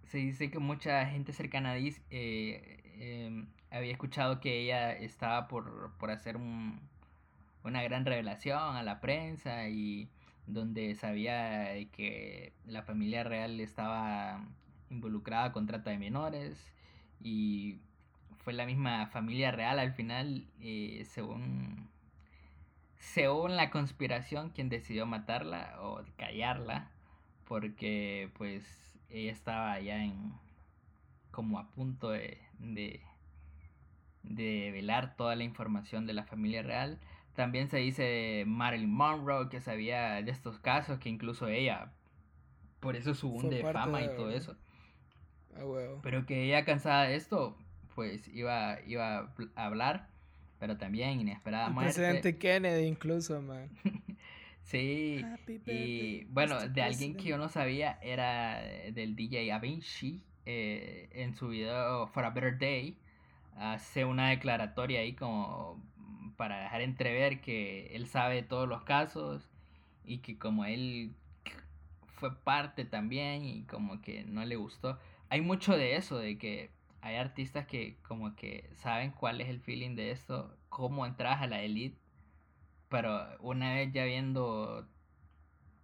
[0.04, 5.48] se dice que mucha gente cercana a Dis eh, em, había escuchado que ella estaba
[5.48, 6.80] por, por hacer un,
[7.64, 10.10] una gran revelación a la prensa y
[10.46, 14.46] donde sabía que la familia real estaba
[14.90, 16.72] involucrada con trata de menores
[17.20, 17.80] y
[18.44, 21.90] fue la misma familia real al final, eh, según,
[22.98, 26.92] según la conspiración, quien decidió matarla o callarla,
[27.48, 30.34] porque pues ella estaba ya en
[31.32, 33.02] como a punto de, de,
[34.24, 37.00] de velar toda la información de la familia real.
[37.36, 41.92] También se dice de Marilyn Monroe que sabía de estos casos, que incluso ella,
[42.80, 44.56] por eso su boom de fama y todo eso.
[45.56, 45.64] Ah,
[46.02, 47.58] Pero que ella cansada de esto,
[47.96, 50.10] pues iba, iba a hablar,
[50.60, 53.70] pero también inesperada El presidente Kennedy incluso, man.
[54.64, 55.24] sí,
[55.66, 61.50] y bueno, de alguien que yo no sabía era del DJ Avicii, eh, en su
[61.50, 62.98] video For a Better Day,
[63.58, 65.82] hace una declaratoria ahí como
[66.38, 69.48] para dejar entrever que él sabe todos los casos
[70.06, 71.14] y que como él
[72.16, 75.00] fue parte también y como que no le gustó.
[75.30, 79.60] Hay mucho de eso, de que hay artistas que como que saben cuál es el
[79.60, 81.98] feeling de esto, cómo entras a la elite,
[82.90, 84.88] pero una vez ya viendo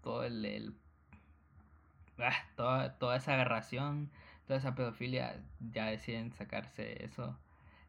[0.02, 0.76] todo el,
[2.20, 4.10] ah, toda, toda esa aberración,
[4.48, 7.38] toda esa pedofilia, ya deciden sacarse eso.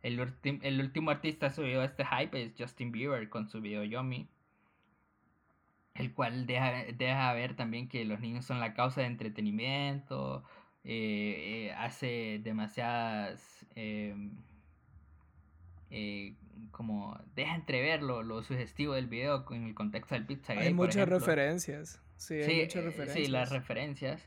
[0.02, 0.18] El,
[0.62, 4.28] el último artista subió este hype es Justin Bieber con su video Yomi.
[5.94, 10.44] El cual deja, deja ver también que los niños son la causa de entretenimiento,
[10.82, 14.30] eh, eh, hace demasiadas em,
[15.90, 16.34] eh,
[16.70, 21.06] como deja entrever lo, lo, sugestivo del video en el contexto del pizza hay muchas
[21.06, 24.26] referencias sí, hay muchas referencias sí las referencias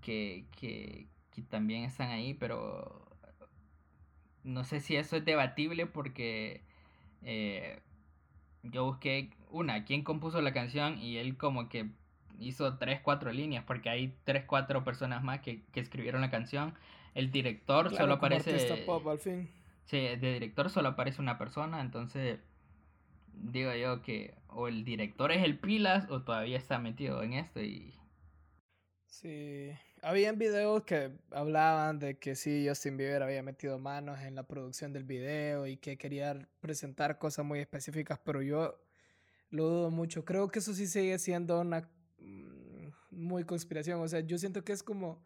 [0.00, 3.03] que, que, que también están ahí pero
[4.44, 6.62] no sé si eso es debatible porque
[8.62, 11.90] yo busqué una quién compuso la canción y él como que
[12.38, 16.74] hizo tres, cuatro líneas, porque hay tres, cuatro personas más que, que escribieron la canción.
[17.14, 18.82] El director solo aparece...
[18.84, 19.48] Pop, al fin.
[19.84, 22.40] Sí, de director solo aparece una persona, entonces
[23.34, 27.62] digo yo que o el director es el pilas o todavía está metido en esto
[27.62, 27.94] y...
[29.06, 29.70] Sí,
[30.04, 34.92] habían videos que hablaban de que sí, Justin Bieber había metido manos en la producción
[34.92, 38.80] del video y que quería presentar cosas muy específicas, pero yo
[39.50, 40.24] lo dudo mucho.
[40.24, 41.88] Creo que eso sí sigue siendo una
[42.24, 44.00] Mm, muy conspiración.
[44.00, 45.22] O sea, yo siento que es como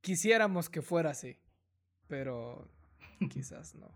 [0.00, 1.36] quisiéramos que fuera así,
[2.08, 2.68] pero
[3.30, 3.88] quizás no.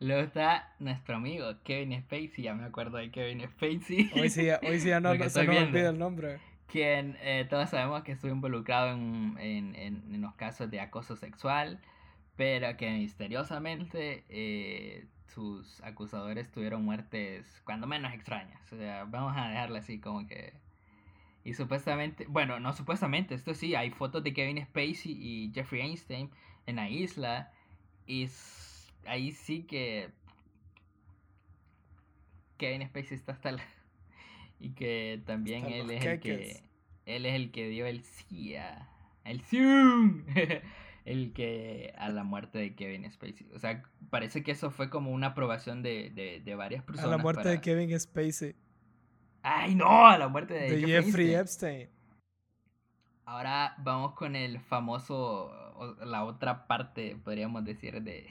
[0.00, 4.10] Luego está nuestro amigo Kevin Spacey, ya me acuerdo de Kevin Spacey.
[4.14, 6.38] Hoy sí, hoy sí ya no, no se me olvida el nombre.
[6.68, 11.80] Quien eh, todos sabemos que estuvo involucrado en, en, en, los casos de acoso sexual,
[12.36, 18.60] pero que misteriosamente eh, sus acusadores tuvieron muertes cuando menos extrañas.
[18.72, 20.52] O sea, vamos a dejarla así como que
[21.48, 26.30] y supuestamente, bueno, no supuestamente, esto sí, hay fotos de Kevin Spacey y Jeffrey Einstein
[26.66, 27.50] en la isla.
[28.06, 28.28] Y
[29.06, 30.10] ahí sí que
[32.58, 33.62] Kevin Spacey está hasta la...
[34.58, 36.62] Y que también él es el que...
[37.06, 38.54] Él es el que dio el sí
[39.24, 40.24] El Zoom.
[41.04, 43.48] el que a la muerte de Kevin Spacey.
[43.54, 47.08] O sea, parece que eso fue como una aprobación de, de, de varias personas.
[47.08, 48.54] A la muerte de Kevin Spacey.
[49.42, 51.88] Ay, no, a la muerte de, Jeffrey, Epstein.
[53.24, 55.50] Ahora vamos con el famoso,
[56.04, 58.26] la otra parte, podríamos decir, de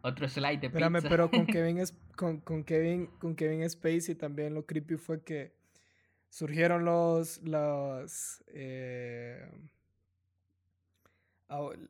[0.00, 1.82] otro slide de Espérame, pero con Kevin,
[2.16, 5.57] con, con, Kevin, con Kevin Spacey también lo creepy fue que
[6.30, 9.48] surgieron los, los eh,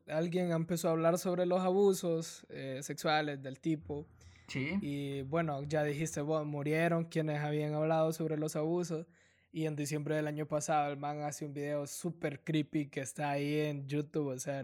[0.07, 4.07] alguien empezó a hablar sobre los abusos eh, sexuales del tipo.
[4.47, 4.79] Sí.
[4.81, 9.05] Y bueno, ya dijiste, vos, murieron quienes habían hablado sobre los abusos.
[9.51, 13.31] Y en diciembre del año pasado el man hace un video súper creepy que está
[13.31, 14.27] ahí en YouTube.
[14.27, 14.63] O sea,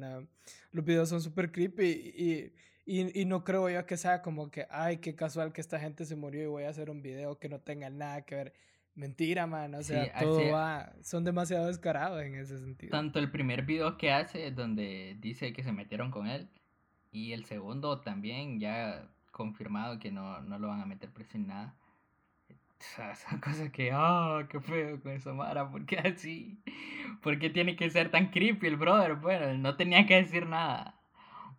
[0.72, 2.54] los videos son súper creepy y,
[2.86, 6.06] y, y, no creo yo que sea como que, ay, qué casual que esta gente
[6.06, 8.54] se murió y voy a hacer un video que no tenga nada que ver.
[8.96, 9.76] Mentira, man.
[9.76, 10.94] O sea, todo va.
[11.02, 12.92] Son demasiado descarados en ese sentido.
[12.92, 16.50] Tanto el primer video que hace, donde dice que se metieron con él,
[17.12, 21.48] y el segundo también, ya confirmado que no, no lo van a meter preso en
[21.48, 21.76] nada.
[22.50, 26.58] O sea, son cosas que, ah, oh, qué feo con eso, Mara, ¿por qué así?
[27.22, 29.16] ¿Por qué tiene que ser tan creepy el brother?
[29.16, 31.00] Bueno, no tenía que decir nada.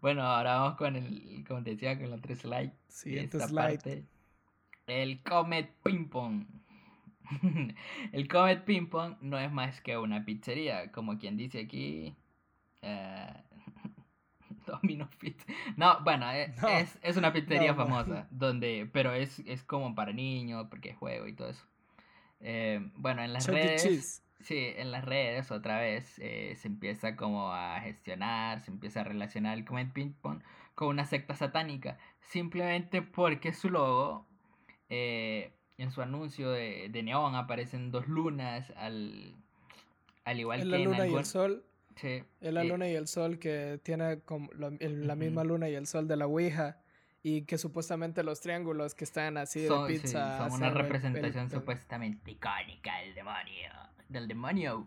[0.00, 2.72] Bueno, ahora vamos con el, como te decía, con la tres slide.
[2.88, 4.04] Siguiente slide.
[4.86, 6.44] el Comet Ping Pong.
[8.12, 12.14] el Comet Ping Pong no es más que una pizzería, como quien dice aquí.
[12.82, 13.46] Uh,
[14.66, 15.44] Domino Pizza.
[15.76, 20.66] No, bueno, eh, es, es, una pizzería famosa, donde, pero es, es como para niños,
[20.68, 21.64] porque es juego y todo eso.
[22.40, 24.22] Eh, bueno, en las redes.
[24.40, 29.04] Sí, en las redes otra vez eh, se empieza como a gestionar, se empieza a
[29.04, 30.42] relacionar el Comet Ping Pong
[30.74, 34.26] con una secta satánica, simplemente porque su logo
[34.90, 39.34] eh, en su anuncio de, de neón aparecen dos lunas al,
[40.24, 41.64] al igual en que la luna y el sol.
[41.96, 42.22] Sí.
[42.42, 46.06] En la luna y el sol que tiene como la misma luna y el sol
[46.08, 46.78] de la Ouija
[47.22, 52.98] y que supuestamente los triángulos que están así de pizza son una representación supuestamente icónica
[53.00, 53.72] del demonio,
[54.08, 54.86] del demonio.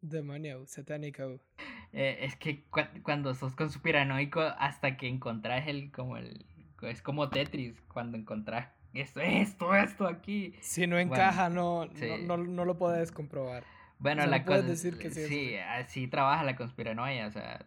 [0.00, 1.40] Demonio, satánico.
[1.92, 2.64] Eh, es que
[3.02, 6.46] cuando sos conspiranoico hasta que encontrás el como el
[6.82, 10.54] es como Tetris cuando encontrás esto, esto, esto aquí.
[10.60, 11.86] Si no encaja, no,
[12.26, 13.64] no, no, lo puedes comprobar.
[13.98, 15.26] Bueno, la puedes decir que sí.
[15.26, 17.66] Sí, así trabaja la conspiranoia, o sea,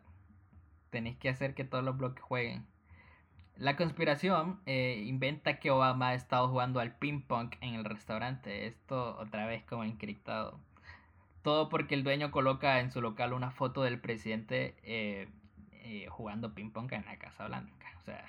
[0.90, 2.66] tenéis que hacer que todos los bloques jueguen.
[3.56, 8.66] La conspiración eh, inventa que Obama ha estado jugando al ping pong en el restaurante.
[8.66, 10.60] Esto otra vez como encriptado.
[11.44, 15.28] Todo porque el dueño coloca en su local una foto del presidente eh,
[15.84, 17.86] eh, jugando ping pong en la Casa Blanca.
[18.02, 18.26] O sea,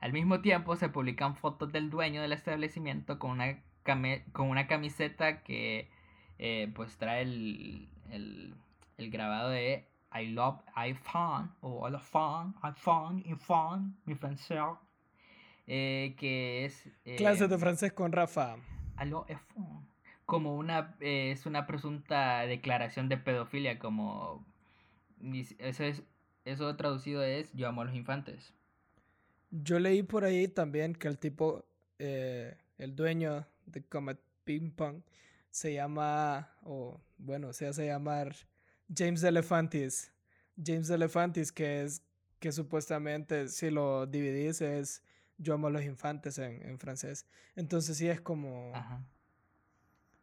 [0.00, 3.62] al mismo tiempo se publican fotos del dueño del establecimiento con una,
[4.32, 5.90] con una camiseta que
[6.38, 8.54] eh, pues trae el, el,
[8.96, 12.02] el, grabado de I love iPhone o I love
[12.62, 14.58] iPhone, iPhone, mi francés,
[15.66, 16.88] eh, que es...
[17.04, 18.56] Eh, Clase de francés con Rafa.
[18.96, 19.86] IPhone.
[20.24, 24.46] Como una, es una presunta declaración de pedofilia, como...
[25.58, 26.02] Eso, es,
[26.46, 28.54] eso traducido es yo amo a los infantes.
[29.50, 31.64] Yo leí por ahí también que el tipo,
[31.98, 35.02] eh, el dueño de Comet Ping Pong,
[35.50, 38.34] se llama, o bueno, se hace llamar
[38.94, 40.12] James Elefantis.
[40.62, 42.02] James Elefantis, que es,
[42.38, 45.02] que supuestamente, si lo dividís, es
[45.38, 47.26] Yo amo a los infantes en, en francés.
[47.56, 48.72] Entonces sí es como...
[48.74, 49.04] Ajá.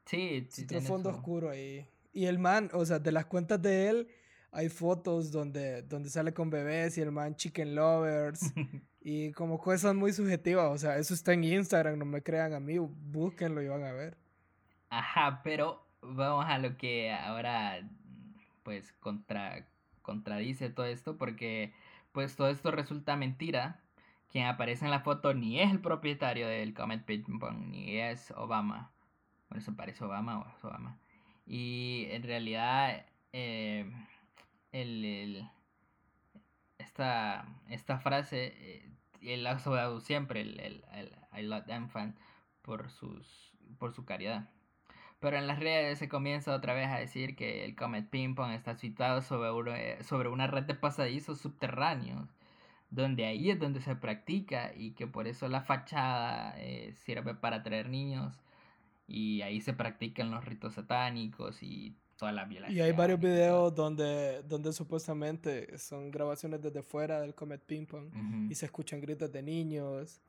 [0.06, 0.66] Sí, sí.
[0.82, 1.86] fondo oscuro ahí.
[2.14, 4.08] Y el man, o sea, de las cuentas de él,
[4.52, 8.42] hay fotos donde, donde sale con bebés y el man chicken lovers.
[9.10, 10.70] y como cosas muy subjetivas.
[10.70, 13.94] O sea, eso está en Instagram, no me crean a mí, búsquenlo y van a
[13.94, 14.18] ver.
[14.90, 17.88] Ajá, pero vamos a lo que ahora
[18.64, 19.66] pues contra,
[20.02, 21.74] contradice todo esto porque
[22.12, 23.80] pues todo esto resulta mentira.
[24.30, 28.32] Quien aparece en la foto ni es el propietario del Comet Ping Pong, ni es
[28.32, 28.92] Obama.
[29.48, 31.00] Bueno, eso parece Obama o es Obama.
[31.46, 33.90] Y en realidad eh,
[34.74, 35.50] el,
[36.78, 42.16] esta, esta frase eh, él ha usado siempre el, el, el I love fan
[42.62, 44.50] por, sus, por su caridad.
[45.20, 48.52] Pero en las redes se comienza otra vez a decir que el Comet Ping Pong
[48.52, 52.30] está situado sobre, sobre una red de pasadizos subterráneos,
[52.92, 57.58] donde ahí es donde se practica y que por eso la fachada eh, sirve para
[57.58, 58.40] atraer niños
[59.08, 62.78] y ahí se practican los ritos satánicos y toda la violencia.
[62.78, 68.10] Y hay varios videos donde, donde supuestamente son grabaciones desde fuera del Comet Ping Pong
[68.50, 70.20] y se escuchan gritos de niños.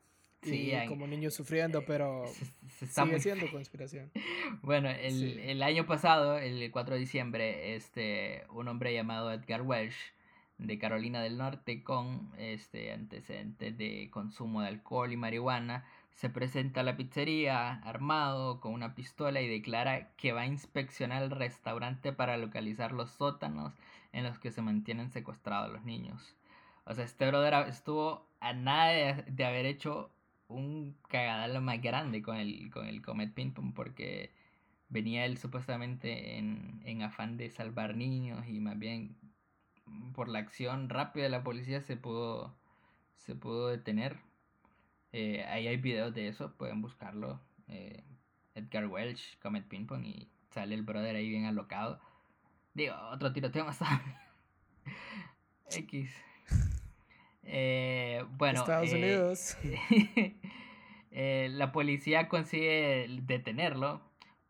[0.41, 2.23] Sí, como niños sufriendo, pero
[2.89, 4.09] sigue siendo conspiración.
[4.61, 9.97] bueno, el, el, año pasado, el 4 de diciembre, este, un hombre llamado Edgar Welsh
[10.59, 15.85] de Carolina del Norte con este antecedentes de consumo de alcohol y marihuana
[16.19, 21.23] se presenta a la pizzería armado con una pistola y declara que va a inspeccionar
[21.23, 23.73] el restaurante para localizar los sótanos
[24.11, 26.35] en los que se mantienen secuestrados los niños.
[26.83, 30.11] O sea, este brother estuvo a nada de, haber hecho
[30.49, 34.33] un cagadal más grande con el, con el Comet Ping Pong porque
[34.89, 39.15] venía él supuestamente en, en afán de salvar niños y más bien
[40.13, 42.53] por la acción rápida de la policía se pudo,
[43.15, 44.19] se pudo detener.
[45.11, 47.39] Eh, ahí hay videos de eso, pueden buscarlo.
[47.67, 48.03] Eh,
[48.55, 51.99] Edgar Welch, Comet Ping Pong, y sale el brother ahí bien alocado.
[52.73, 53.79] Digo, otro tiroteo más
[55.71, 56.11] X.
[57.43, 58.59] Eh, bueno.
[58.59, 59.57] Estados Unidos.
[61.11, 64.01] la policía consigue detenerlo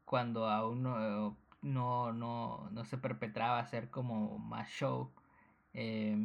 [0.05, 5.12] cuando aún no, no, no, no se perpetraba hacer como más show.
[5.74, 6.18] Eh,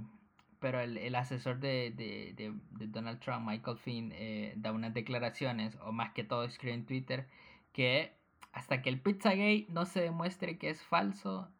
[0.64, 5.76] pero el, el asesor de, de, de, Donald Trump, Michael Finn, eh, da unas declaraciones,
[5.84, 7.28] o más que todo escribe en Twitter,
[7.74, 8.14] que
[8.50, 11.50] hasta que el Pizzagate no se demuestre que es falso,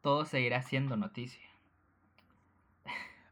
[0.00, 1.46] todo seguirá siendo noticia.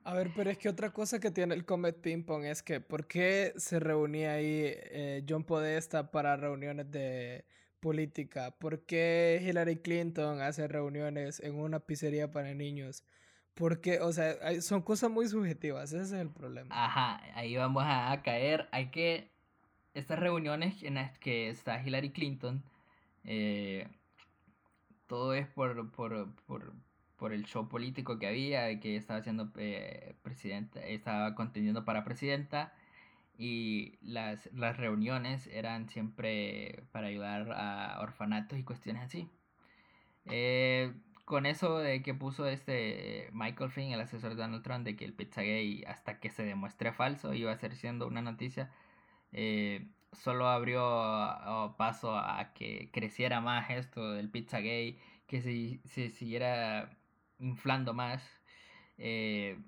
[0.05, 2.83] A ver, pero es que otra cosa que tiene el Comet Ping Pong es que,
[2.83, 7.47] ¿por qué se reunía ahí eh, John Podesta para reuniones de
[7.81, 8.51] política?
[8.51, 13.03] ¿Por qué Hillary Clinton hace reuniones en una pizzería para niños?
[13.55, 16.85] Porque, o sea, son cosas muy subjetivas, ese es el problema.
[16.85, 18.69] Ajá, ahí vamos a, caer.
[18.73, 19.31] Hay que.
[19.93, 22.63] Estas reuniones en las que está Hillary Clinton,
[23.25, 23.89] eh,
[25.09, 26.73] todo es por, por, por,
[27.17, 32.73] por, el show político que había, que estaba haciendo eh, presidenta, estaba conteniendo para presidenta.
[33.37, 39.29] Y las, las reuniones eran siempre para ayudar a orfanatos y cuestiones así.
[40.27, 40.93] Eh,
[41.25, 45.05] con eso de que puso este Michael Finn, el asesor de Donald Trump, de que
[45.05, 48.71] el Pizzagate, hasta que se demuestre falso, iba a ser siendo una noticia,
[49.33, 56.97] eh, solo abrió paso a que creciera más esto del Pizzagate, que se, se siguiera
[57.39, 58.23] inflando más.
[58.99, 59.59] Eh,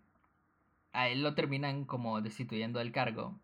[0.92, 3.38] a él lo terminan como destituyendo del cargo,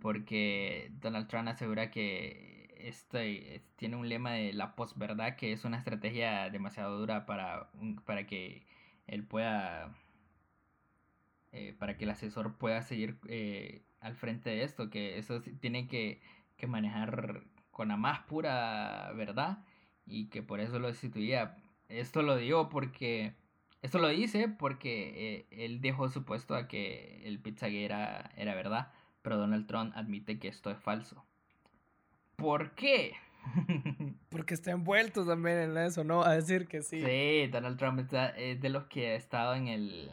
[0.00, 5.78] porque Donald Trump asegura que este, tiene un lema de la posverdad que es una
[5.78, 7.70] estrategia demasiado dura para,
[8.04, 8.66] para que
[9.06, 9.94] él pueda,
[11.52, 15.88] eh, para que el asesor pueda seguir eh, al frente de esto, que eso tiene
[15.88, 16.20] que,
[16.56, 19.64] que, manejar con la más pura verdad
[20.06, 21.56] y que por eso lo destituía.
[21.88, 23.34] Esto lo digo porque,
[23.82, 28.92] esto lo dice porque eh, él dejó supuesto a que el Pizzagate era, era verdad,
[29.22, 31.27] pero Donald Trump admite que esto es falso.
[32.38, 33.16] ¿Por qué?
[34.30, 36.22] Porque está envuelto también en eso, ¿no?
[36.22, 37.02] A decir que sí.
[37.04, 40.12] Sí, Donald Trump está, es de los que ha estado en el.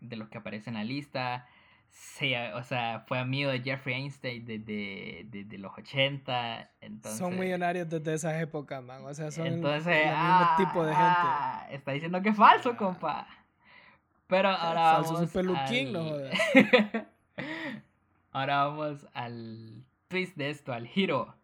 [0.00, 1.48] de los que aparecen en la lista.
[1.90, 6.70] Sí, o sea, fue amigo de Jeffrey Einstein desde, los 80.
[6.80, 9.04] Entonces, son millonarios desde esa época, man.
[9.04, 11.04] O sea, son entonces, el, mismo ah, tipo de gente.
[11.04, 12.76] Ah, está diciendo que es falso, ah.
[12.76, 13.26] compa.
[14.28, 15.32] Pero ahora falso vamos.
[15.32, 16.02] peluquín, no
[18.32, 21.34] ahora vamos al twist de esto, al giro.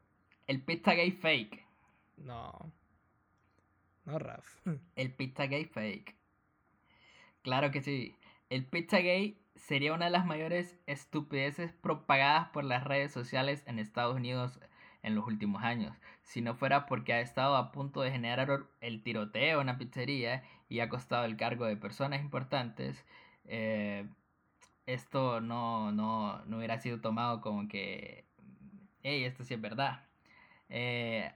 [0.47, 1.65] El Pizzagate fake.
[2.19, 2.71] No.
[4.05, 4.47] No, Raf.
[4.95, 6.15] El Pizzagate fake.
[7.41, 8.15] Claro que sí.
[8.51, 14.17] El Pizzagate sería una de las mayores estupideces propagadas por las redes sociales en Estados
[14.17, 14.61] Unidos
[15.03, 15.97] en los últimos años.
[16.21, 20.45] Si no fuera porque ha estado a punto de generar el tiroteo en una pizzería
[20.69, 23.03] y ha costado el cargo de personas importantes,
[23.47, 24.07] eh,
[24.85, 28.28] esto no, no, no hubiera sido tomado como que
[29.03, 30.05] hey, esto sí es verdad.
[30.69, 31.31] Eh,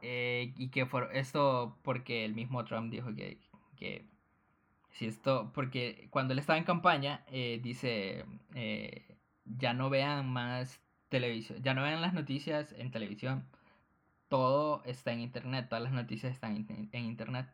[0.00, 3.38] eh, y que por esto porque el mismo Trump dijo que,
[3.76, 4.04] que
[4.92, 8.24] si esto, porque cuando él estaba en campaña, eh, dice,
[9.44, 13.44] ya no vean más televisión, ya no vean las noticias en televisión,
[14.28, 17.46] todo está en internet, todas las noticias están en, internet.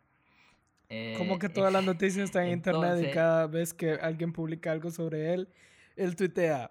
[1.19, 4.91] Como que todas las noticias están en internet y cada vez que alguien publica algo
[4.91, 5.49] sobre él,
[5.97, 6.71] él tuitea,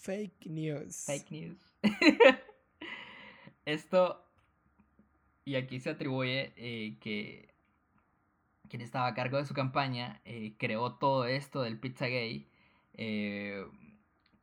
[0.00, 1.04] Fake news.
[1.04, 1.58] Fake news.
[3.64, 4.24] Esto,
[5.44, 7.54] y aquí se atribuye eh, que
[8.68, 12.46] quien estaba a cargo de su campaña eh, creó todo esto del Pizzagate
[12.94, 13.64] eh,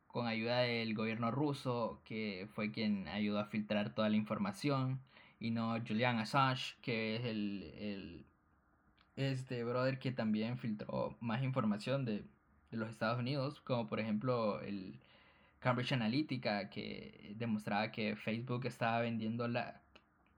[0.06, 5.00] con ayuda del gobierno ruso, que fue quien ayudó a filtrar toda la información,
[5.40, 8.26] y no Julian Assange, que es el, el
[9.16, 12.24] este brother que también filtró más información de,
[12.70, 15.00] de los Estados Unidos, como por ejemplo el
[15.64, 19.80] Cambridge Analytica que demostraba que Facebook estaba vendiendo la...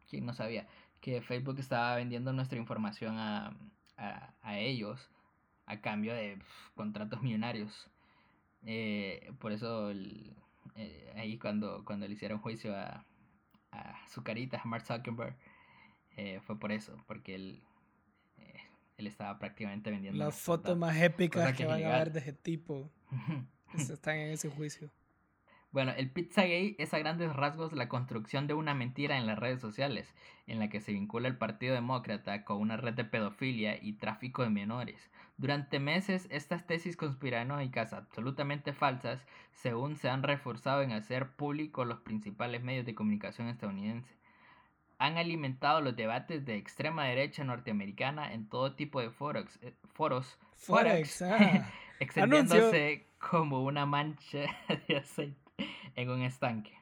[0.09, 0.69] ¿Quién no sabía?
[1.01, 3.57] Que Facebook estaba vendiendo nuestra información a,
[3.97, 5.11] a, ellos
[5.67, 6.39] a cambio de
[6.77, 7.91] contratos millonarios.
[8.67, 9.91] Eh, por eso
[10.77, 13.05] eh, ahí cuando, cuando le hicieron juicio a,
[13.73, 15.37] a su carita, a Mark Zuckerberg,
[16.17, 17.65] eh, fue por eso, porque él,
[18.97, 20.25] él estaba prácticamente vendiendo...
[20.25, 22.89] Las fotos más épicas que van a ver de ese tipo.
[23.75, 24.89] Están en ese juicio.
[25.77, 29.61] Bueno, el Pizzagate es a grandes rasgos la construcción de una mentira en las redes
[29.61, 30.15] sociales,
[30.47, 34.43] en la que se vincula el Partido Demócrata con una red de pedofilia y tráfico
[34.43, 35.11] de menores.
[35.37, 42.01] Durante meses, estas tesis conspiranoicas absolutamente falsas, según se han reforzado en hacer público los
[42.01, 44.17] principales medios de comunicación estadounidenses,
[44.97, 50.39] han alimentado los debates de extrema derecha norteamericana en todo tipo de foros, eh, foros,
[50.55, 51.71] Forex, ah.
[52.01, 54.47] extendiéndose como una mancha
[54.89, 55.46] de aceite
[55.97, 56.79] en un estanque.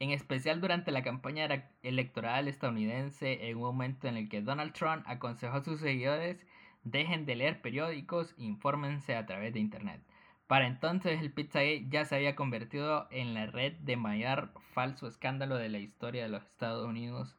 [0.00, 1.46] En especial durante la campaña
[1.82, 6.44] electoral estadounidense, en un momento en el que Donald Trump aconsejó a sus seguidores
[6.82, 10.00] dejen de leer periódicos infórmense a través de Internet.
[10.46, 15.56] Para entonces el Pizzagate ya se había convertido en la red de mayor falso escándalo
[15.56, 17.36] de la historia de los Estados Unidos,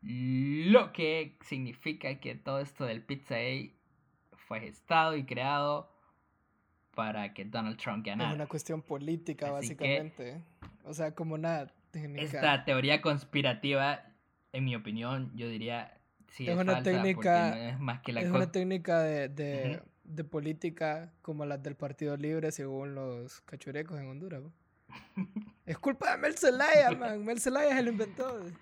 [0.00, 3.74] lo que significa que todo esto del Pizzagate
[4.32, 5.93] fue gestado y creado
[6.94, 8.30] para que Donald Trump ganara.
[8.30, 10.40] Es una cuestión política, básicamente.
[10.84, 12.22] o sea, como una técnica.
[12.22, 14.02] Esta teoría conspirativa,
[14.52, 17.70] en mi opinión, yo diría sí es, una técnica.
[17.70, 22.16] es más que la es una técnica de, de, de, política como las del Partido
[22.16, 24.42] Libre, según los cachurecos en Honduras.
[25.66, 27.24] es culpa de Mel Zelaya, man.
[27.24, 28.52] Mel Zelaya es el inventor.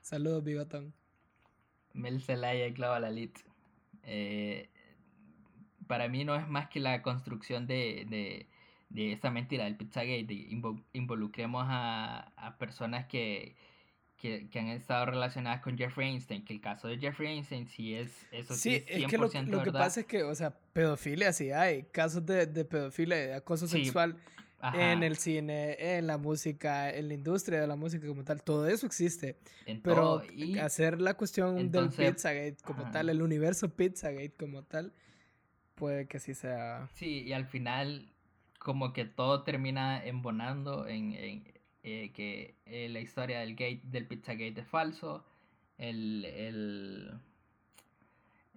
[0.00, 0.92] Saludos, Bigotón.
[1.92, 3.38] Mel Zelaya Clava Lalit.
[4.04, 4.68] Eh,
[5.92, 8.46] para mí no es más que la construcción de, de,
[8.88, 10.48] de esta mentira del Pizzagate, de
[10.94, 13.54] involucremos a, a personas que,
[14.16, 17.94] que, que, han estado relacionadas con Jeffrey Einstein, que el caso de Jeffrey Einstein sí
[17.94, 20.56] es eso sí, es, 100% es que lo, lo que pasa es que, o sea,
[20.72, 24.16] pedofilia sí hay, casos de, de pedofilia, de acoso sexual
[24.72, 28.66] en el cine, en la música, en la industria de la música como tal, todo
[28.66, 29.36] eso existe.
[29.82, 30.22] pero
[30.58, 34.94] hacer la cuestión del Pizzagate como tal, el universo Pizzagate como tal,
[35.74, 36.88] puede que sí sea.
[36.94, 38.08] Sí, y al final,
[38.58, 41.14] como que todo termina embonando en,
[41.82, 45.24] eh, que eh, la historia del gate del Pizzagate es falso.
[45.78, 47.12] El, el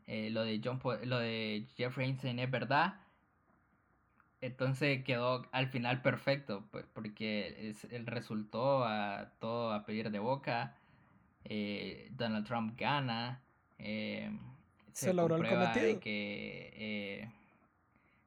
[0.08, 3.02] eh, lo de John lo de Jeffrey Einstein es verdad.
[4.42, 10.76] Entonces quedó al final perfecto, porque es, él resultó a todo a pedir de boca.
[12.12, 13.42] Donald Trump gana
[14.96, 16.00] se, logró el cometido.
[16.00, 17.30] que, eh,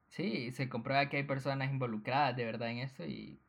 [0.07, 3.39] sí, se comprueba que hay personas involucradas de verdad en eso y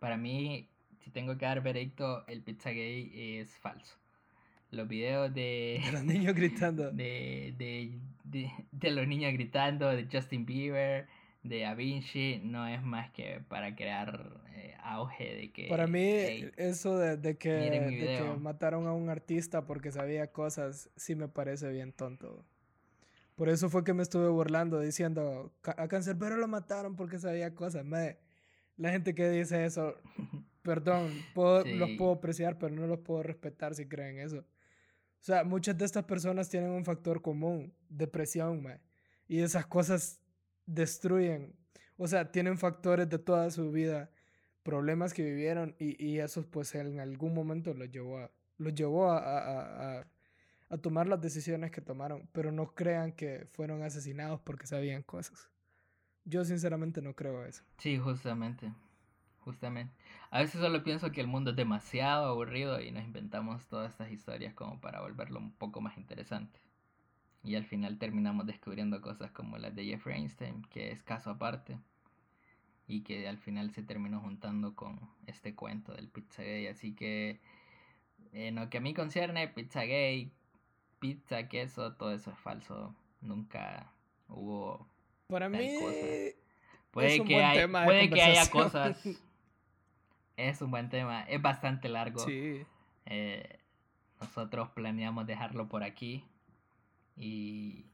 [0.00, 0.68] para mí,
[0.98, 3.96] si tengo que dar veredicto, el pizza gay es falso.
[4.72, 5.80] Los videos de...
[5.84, 6.90] De los niños gritando.
[6.90, 11.06] De, de, de, de los niños gritando, de Justin Bieber,
[11.48, 15.68] de Da Vinci no es más que para crear eh, auge de que...
[15.68, 16.00] Para mí
[16.56, 21.70] eso de, que, de, que, mataron a un artista porque sabía cosas sí me parece
[21.70, 22.44] bien tonto.
[23.34, 27.84] Por eso fue que me estuve burlando diciendo a Cancerbero lo mataron porque sabía cosas.
[28.76, 29.96] la gente que dice eso,
[30.62, 34.38] perdón, los puedo apreciar pero no los puedo respetar si creen eso.
[34.38, 38.64] O sea, muchas de estas personas tienen un factor común, depresión,
[39.28, 40.20] y esas cosas
[40.66, 41.54] destruyen,
[41.96, 44.10] o sea, tienen factores de toda su vida,
[44.62, 49.10] problemas que vivieron y, y eso pues en algún momento los llevó a, los llevó
[49.10, 50.06] a, a, a,
[50.68, 55.50] a tomar las decisiones que tomaron, pero no crean que fueron asesinados porque sabían cosas.
[56.24, 57.62] Yo sinceramente no creo eso.
[57.78, 58.72] Sí, justamente.
[59.38, 59.94] Justamente.
[60.30, 64.10] A veces solo pienso que el mundo es demasiado aburrido y nos inventamos todas estas
[64.10, 66.58] historias como para volverlo un poco más interesante.
[67.46, 71.78] Y al final terminamos descubriendo cosas como las de Jeffrey Einstein, que es caso aparte.
[72.88, 76.66] Y que al final se terminó juntando con este cuento del pizza gay.
[76.66, 77.38] Así que
[78.32, 80.32] en lo que a mí concierne, pizza gay,
[80.98, 82.96] pizza, queso, todo eso es falso.
[83.20, 83.92] Nunca
[84.28, 84.84] hubo.
[85.28, 85.78] Para mí.
[86.90, 89.08] Puede, es un que, buen hay, tema puede que haya cosas.
[90.36, 91.22] Es un buen tema.
[91.22, 92.18] Es bastante largo.
[92.26, 92.66] Sí.
[93.04, 93.60] Eh,
[94.20, 96.24] nosotros planeamos dejarlo por aquí.
[97.16, 97.86] Y,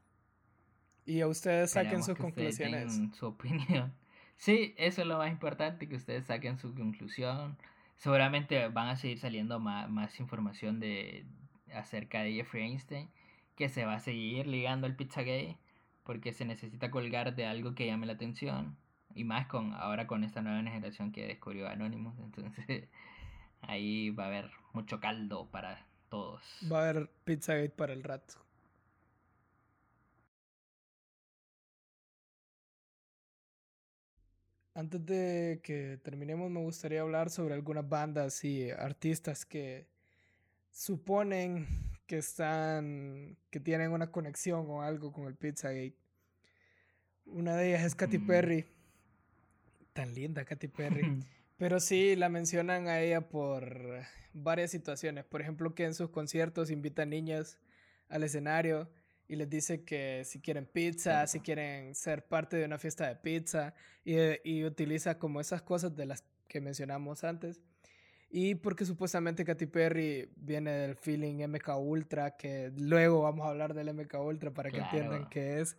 [1.04, 3.00] y a ustedes saquen sus conclusiones.
[3.14, 3.92] su opinión.
[4.36, 7.56] Sí, eso es lo más importante, que ustedes saquen su conclusión.
[7.96, 11.24] Seguramente van a seguir saliendo más, más información de
[11.72, 13.08] acerca de Jeffrey Einstein,
[13.56, 15.56] que se va a seguir ligando al gay
[16.04, 18.76] porque se necesita colgar de algo que llame la atención.
[19.14, 22.18] Y más con ahora con esta nueva generación que descubrió Anonymous.
[22.18, 22.88] Entonces
[23.62, 26.42] ahí va a haber mucho caldo para todos.
[26.70, 28.34] Va a haber Pizzagate para el rato.
[34.74, 39.86] Antes de que terminemos, me gustaría hablar sobre algunas bandas y artistas que
[40.70, 41.66] suponen
[42.06, 45.96] que están, que tienen una conexión o algo con el Pizzagate.
[47.26, 48.26] Una de ellas es Katy mm.
[48.26, 48.66] Perry.
[49.92, 51.22] Tan linda Katy Perry.
[51.58, 54.02] Pero sí, la mencionan a ella por
[54.32, 55.24] varias situaciones.
[55.24, 57.58] Por ejemplo, que en sus conciertos invita niñas
[58.08, 58.90] al escenario
[59.28, 63.16] y les dice que si quieren pizza, si quieren ser parte de una fiesta de
[63.16, 67.60] pizza y, y utiliza como esas cosas de las que mencionamos antes.
[68.34, 73.74] Y porque supuestamente Katy Perry viene del feeling MK Ultra, que luego vamos a hablar
[73.74, 75.76] del MK Ultra para que entiendan qué es.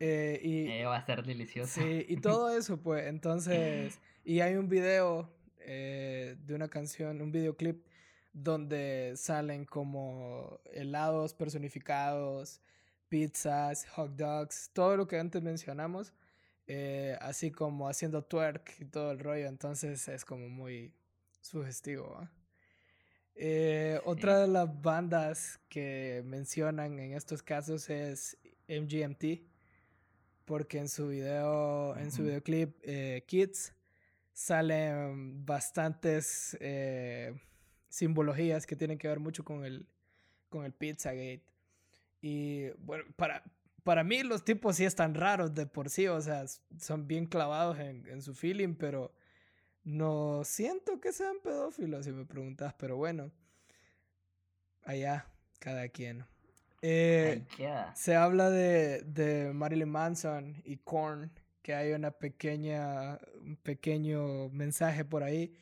[0.00, 1.80] Eh, y, va a ser delicioso.
[1.80, 7.30] Sí, y todo eso, pues, entonces, y hay un video eh, de una canción, un
[7.30, 7.84] videoclip
[8.36, 12.60] donde salen como helados personificados,
[13.08, 16.12] pizzas, hot dogs, todo lo que antes mencionamos,
[16.66, 20.92] eh, así como haciendo twerk y todo el rollo, entonces es como muy
[21.40, 22.28] sugestivo.
[23.34, 28.36] Eh, otra de las bandas que mencionan en estos casos es
[28.68, 29.46] MGMT,
[30.44, 33.72] porque en su video, en su videoclip eh, Kids
[34.34, 36.54] salen bastantes
[37.88, 39.86] simbologías que tienen que ver mucho con el,
[40.48, 41.42] con el Pizzagate.
[42.20, 43.44] Y bueno, para,
[43.84, 46.44] para mí los tipos sí están raros de por sí, o sea,
[46.78, 49.12] son bien clavados en, en su feeling, pero
[49.84, 53.30] no siento que sean pedófilos, si me preguntas, pero bueno,
[54.82, 55.26] allá,
[55.60, 56.24] cada quien.
[56.82, 57.44] Eh,
[57.94, 61.30] se habla de, de, Marilyn Manson y Korn,
[61.62, 65.56] que hay una pequeña, un pequeño mensaje por ahí,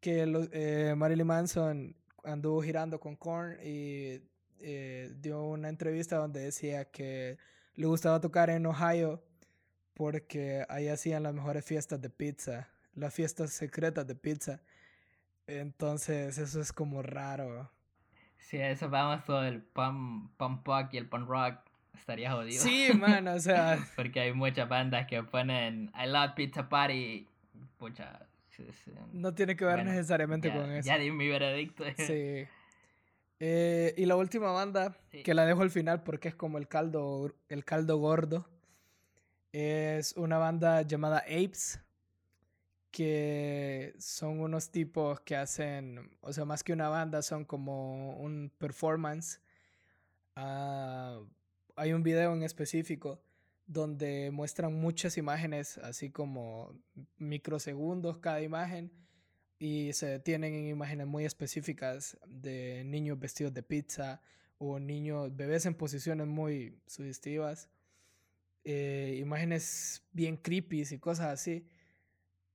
[0.00, 4.20] que eh, Marilyn Manson anduvo girando con Korn y
[4.60, 7.38] eh, dio una entrevista donde decía que
[7.74, 9.22] le gustaba tocar en Ohio
[9.94, 14.62] porque ahí hacían las mejores fiestas de pizza, las fiestas secretas de pizza.
[15.46, 17.70] Entonces eso es como raro.
[18.38, 21.58] Si a eso vamos todo el punk, punk pop y el punk rock
[21.94, 22.62] estaría jodido.
[22.62, 23.78] Sí, man, o sea.
[23.96, 27.26] porque hay muchas bandas que ponen I love pizza party.
[27.78, 28.26] Pucha,
[29.12, 30.86] no tiene que ver necesariamente con eso.
[30.86, 31.84] Ya di mi veredicto.
[31.96, 32.46] Sí.
[33.42, 37.34] Eh, y la última banda, que la dejo al final porque es como el caldo,
[37.48, 38.46] el caldo gordo,
[39.52, 41.80] es una banda llamada Apes,
[42.90, 48.52] que son unos tipos que hacen, o sea, más que una banda, son como un
[48.58, 49.40] performance.
[50.36, 51.20] Ah,
[51.76, 53.22] hay un video en específico
[53.70, 56.74] donde muestran muchas imágenes, así como
[57.18, 58.90] microsegundos cada imagen,
[59.60, 64.20] y se detienen en imágenes muy específicas de niños vestidos de pizza
[64.58, 67.68] o niños, bebés en posiciones muy sugestivas,
[68.64, 71.64] eh, imágenes bien creepy y cosas así.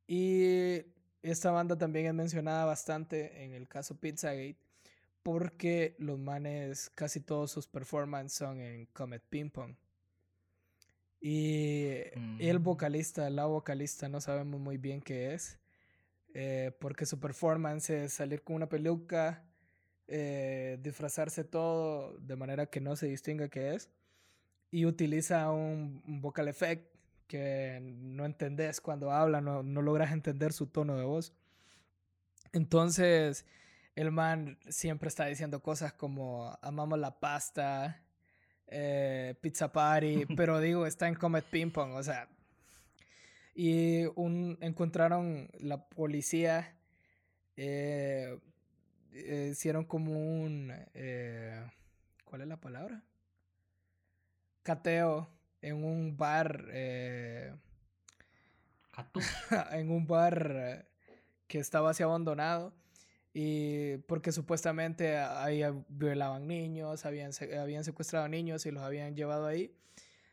[0.07, 0.81] Y
[1.23, 4.57] esta banda también es mencionada bastante en el caso Pizzagate
[5.23, 9.75] porque los manes, casi todos sus performances son en Comet Ping Pong.
[11.21, 11.95] Y
[12.39, 12.63] el mm.
[12.63, 15.59] vocalista, la vocalista, no sabemos muy bien qué es
[16.37, 19.45] eh, porque su performance es salir con una peluca,
[20.09, 23.89] eh, disfrazarse todo de manera que no se distinga qué es,
[24.69, 26.93] y utiliza un, vocal effect
[27.27, 31.31] que no entendés cuando habla, no, no logras entender su tono de voz.
[32.51, 33.45] Entonces,
[33.95, 38.03] el man siempre está diciendo cosas como amamos la pasta,
[38.67, 42.27] eh, pizza party, pero digo, está en Comet Ping Pong, o sea,
[43.55, 46.75] y un, encontraron la policía,
[47.55, 48.37] eh,
[49.13, 51.65] eh, hicieron como un, eh,
[52.25, 53.01] ¿cuál es la palabra?
[54.61, 55.29] Cateo
[55.61, 56.65] en un bar,
[59.71, 60.89] en un bar
[61.47, 62.73] que estaba así abandonado
[63.37, 69.75] y porque supuestamente ahí violaban niños, habían, habían secuestrado niños y los habían llevado ahí.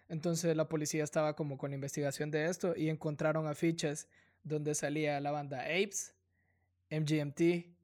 [0.09, 4.07] Entonces la policía estaba como con investigación de esto y encontraron afiches
[4.45, 6.15] donde salía la banda Apes,
[6.91, 7.75] MGMT.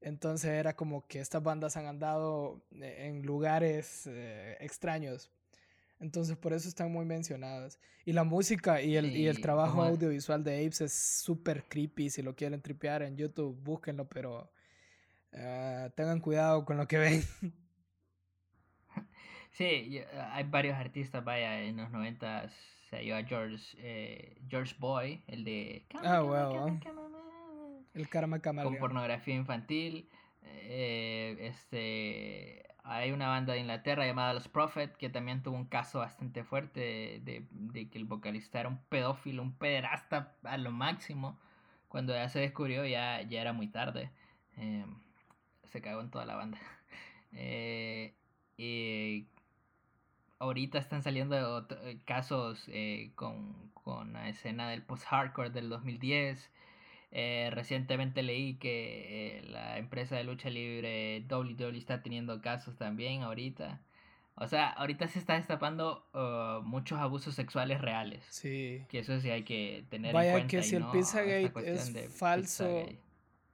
[0.00, 5.32] Entonces era como que estas bandas han andado eh, en lugares eh, extraños.
[6.00, 7.78] Entonces por eso están muy mencionadas.
[8.04, 12.10] Y la música y el, y el trabajo audiovisual de Apes es súper creepy.
[12.10, 14.50] Si lo quieren tripear en YouTube, búsquenlo, pero
[15.32, 17.22] ah, tengan cuidado con lo que ven.
[19.56, 20.00] Sí,
[20.32, 22.50] hay varios artistas, vaya, en los 90
[22.90, 25.86] se dio a George, eh, George Boy, el de...
[26.02, 26.80] Ah, wow.
[27.94, 30.08] El Karma Con pornografía infantil.
[30.42, 36.00] Eh, este, hay una banda de Inglaterra llamada Los Prophet que también tuvo un caso
[36.00, 41.38] bastante fuerte de, de, que el vocalista era un pedófilo, un pederasta a lo máximo.
[41.88, 44.10] Cuando ya se descubrió ya, ya era muy tarde.
[44.58, 44.84] Eh,
[45.70, 46.58] se cagó en toda la banda.
[47.36, 48.14] Eh,
[50.38, 56.50] ahorita están saliendo eh, casos eh, con, con, la escena del post-hardcore del 2010.
[57.16, 63.80] Eh, recientemente leí que la empresa de lucha libre WWE está teniendo casos también ahorita.
[64.34, 68.24] O sea, ahorita se está destapando uh, muchos abusos sexuales reales.
[68.30, 68.84] Sí.
[68.88, 70.48] Que eso sí hay que tener en cuenta.
[70.48, 72.84] que si el Pizzagate es falso,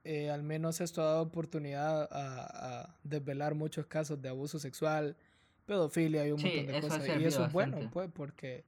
[0.03, 5.15] eh, al menos esto ha dado oportunidad a, a, desvelar muchos casos de abuso sexual,
[5.67, 7.07] pedofilia y un montón de cosas.
[7.07, 8.65] Y eso es bueno, pues, porque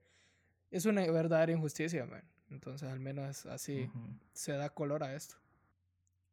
[0.69, 2.21] es una verdadera injusticia, man.
[2.53, 3.89] Entonces, al menos así
[4.31, 5.35] se da color a esto.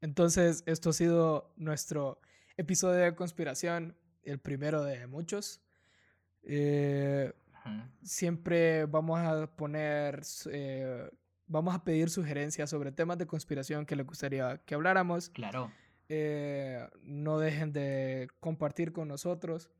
[0.02, 2.20] Entonces, esto ha sido nuestro
[2.56, 5.60] episodio de conspiración, el primero de muchos.
[6.42, 7.32] Eh,
[8.02, 11.10] siempre vamos a poner, eh,
[11.46, 15.30] vamos a pedir sugerencias sobre temas de conspiración que les gustaría que habláramos.
[15.30, 15.72] Claro.
[16.08, 19.70] Eh, no dejen de compartir con nosotros.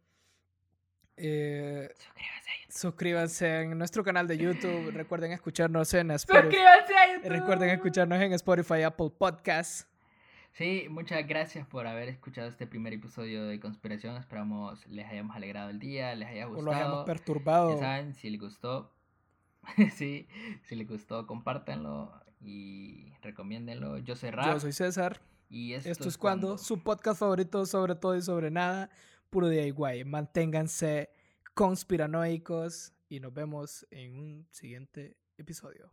[2.69, 4.91] Suscríbanse, en nuestro canal de YouTube.
[4.95, 6.57] Recuerden escucharnos en Spotify.
[7.25, 9.87] Recuerden escucharnos en Spotify, Apple Podcasts.
[10.53, 14.17] Sí, muchas gracias por haber escuchado este primer episodio de Conspiración.
[14.17, 16.63] Esperamos les hayamos alegrado el día, les haya gustado.
[16.63, 17.75] O los hayamos perturbado.
[17.75, 18.93] Ya saben, si les gustó,
[19.95, 20.27] sí,
[20.65, 23.99] si les gustó, compártanlo y recomiéndenlo.
[23.99, 24.55] Yo soy Rap.
[24.55, 25.21] Yo soy César.
[25.49, 28.89] Y esto, es cuando, su podcast favorito sobre todo y sobre nada,
[29.31, 30.05] puro DIY.
[30.05, 31.11] Manténganse
[31.55, 35.93] conspiranoicos y nos vemos en un siguiente episodio.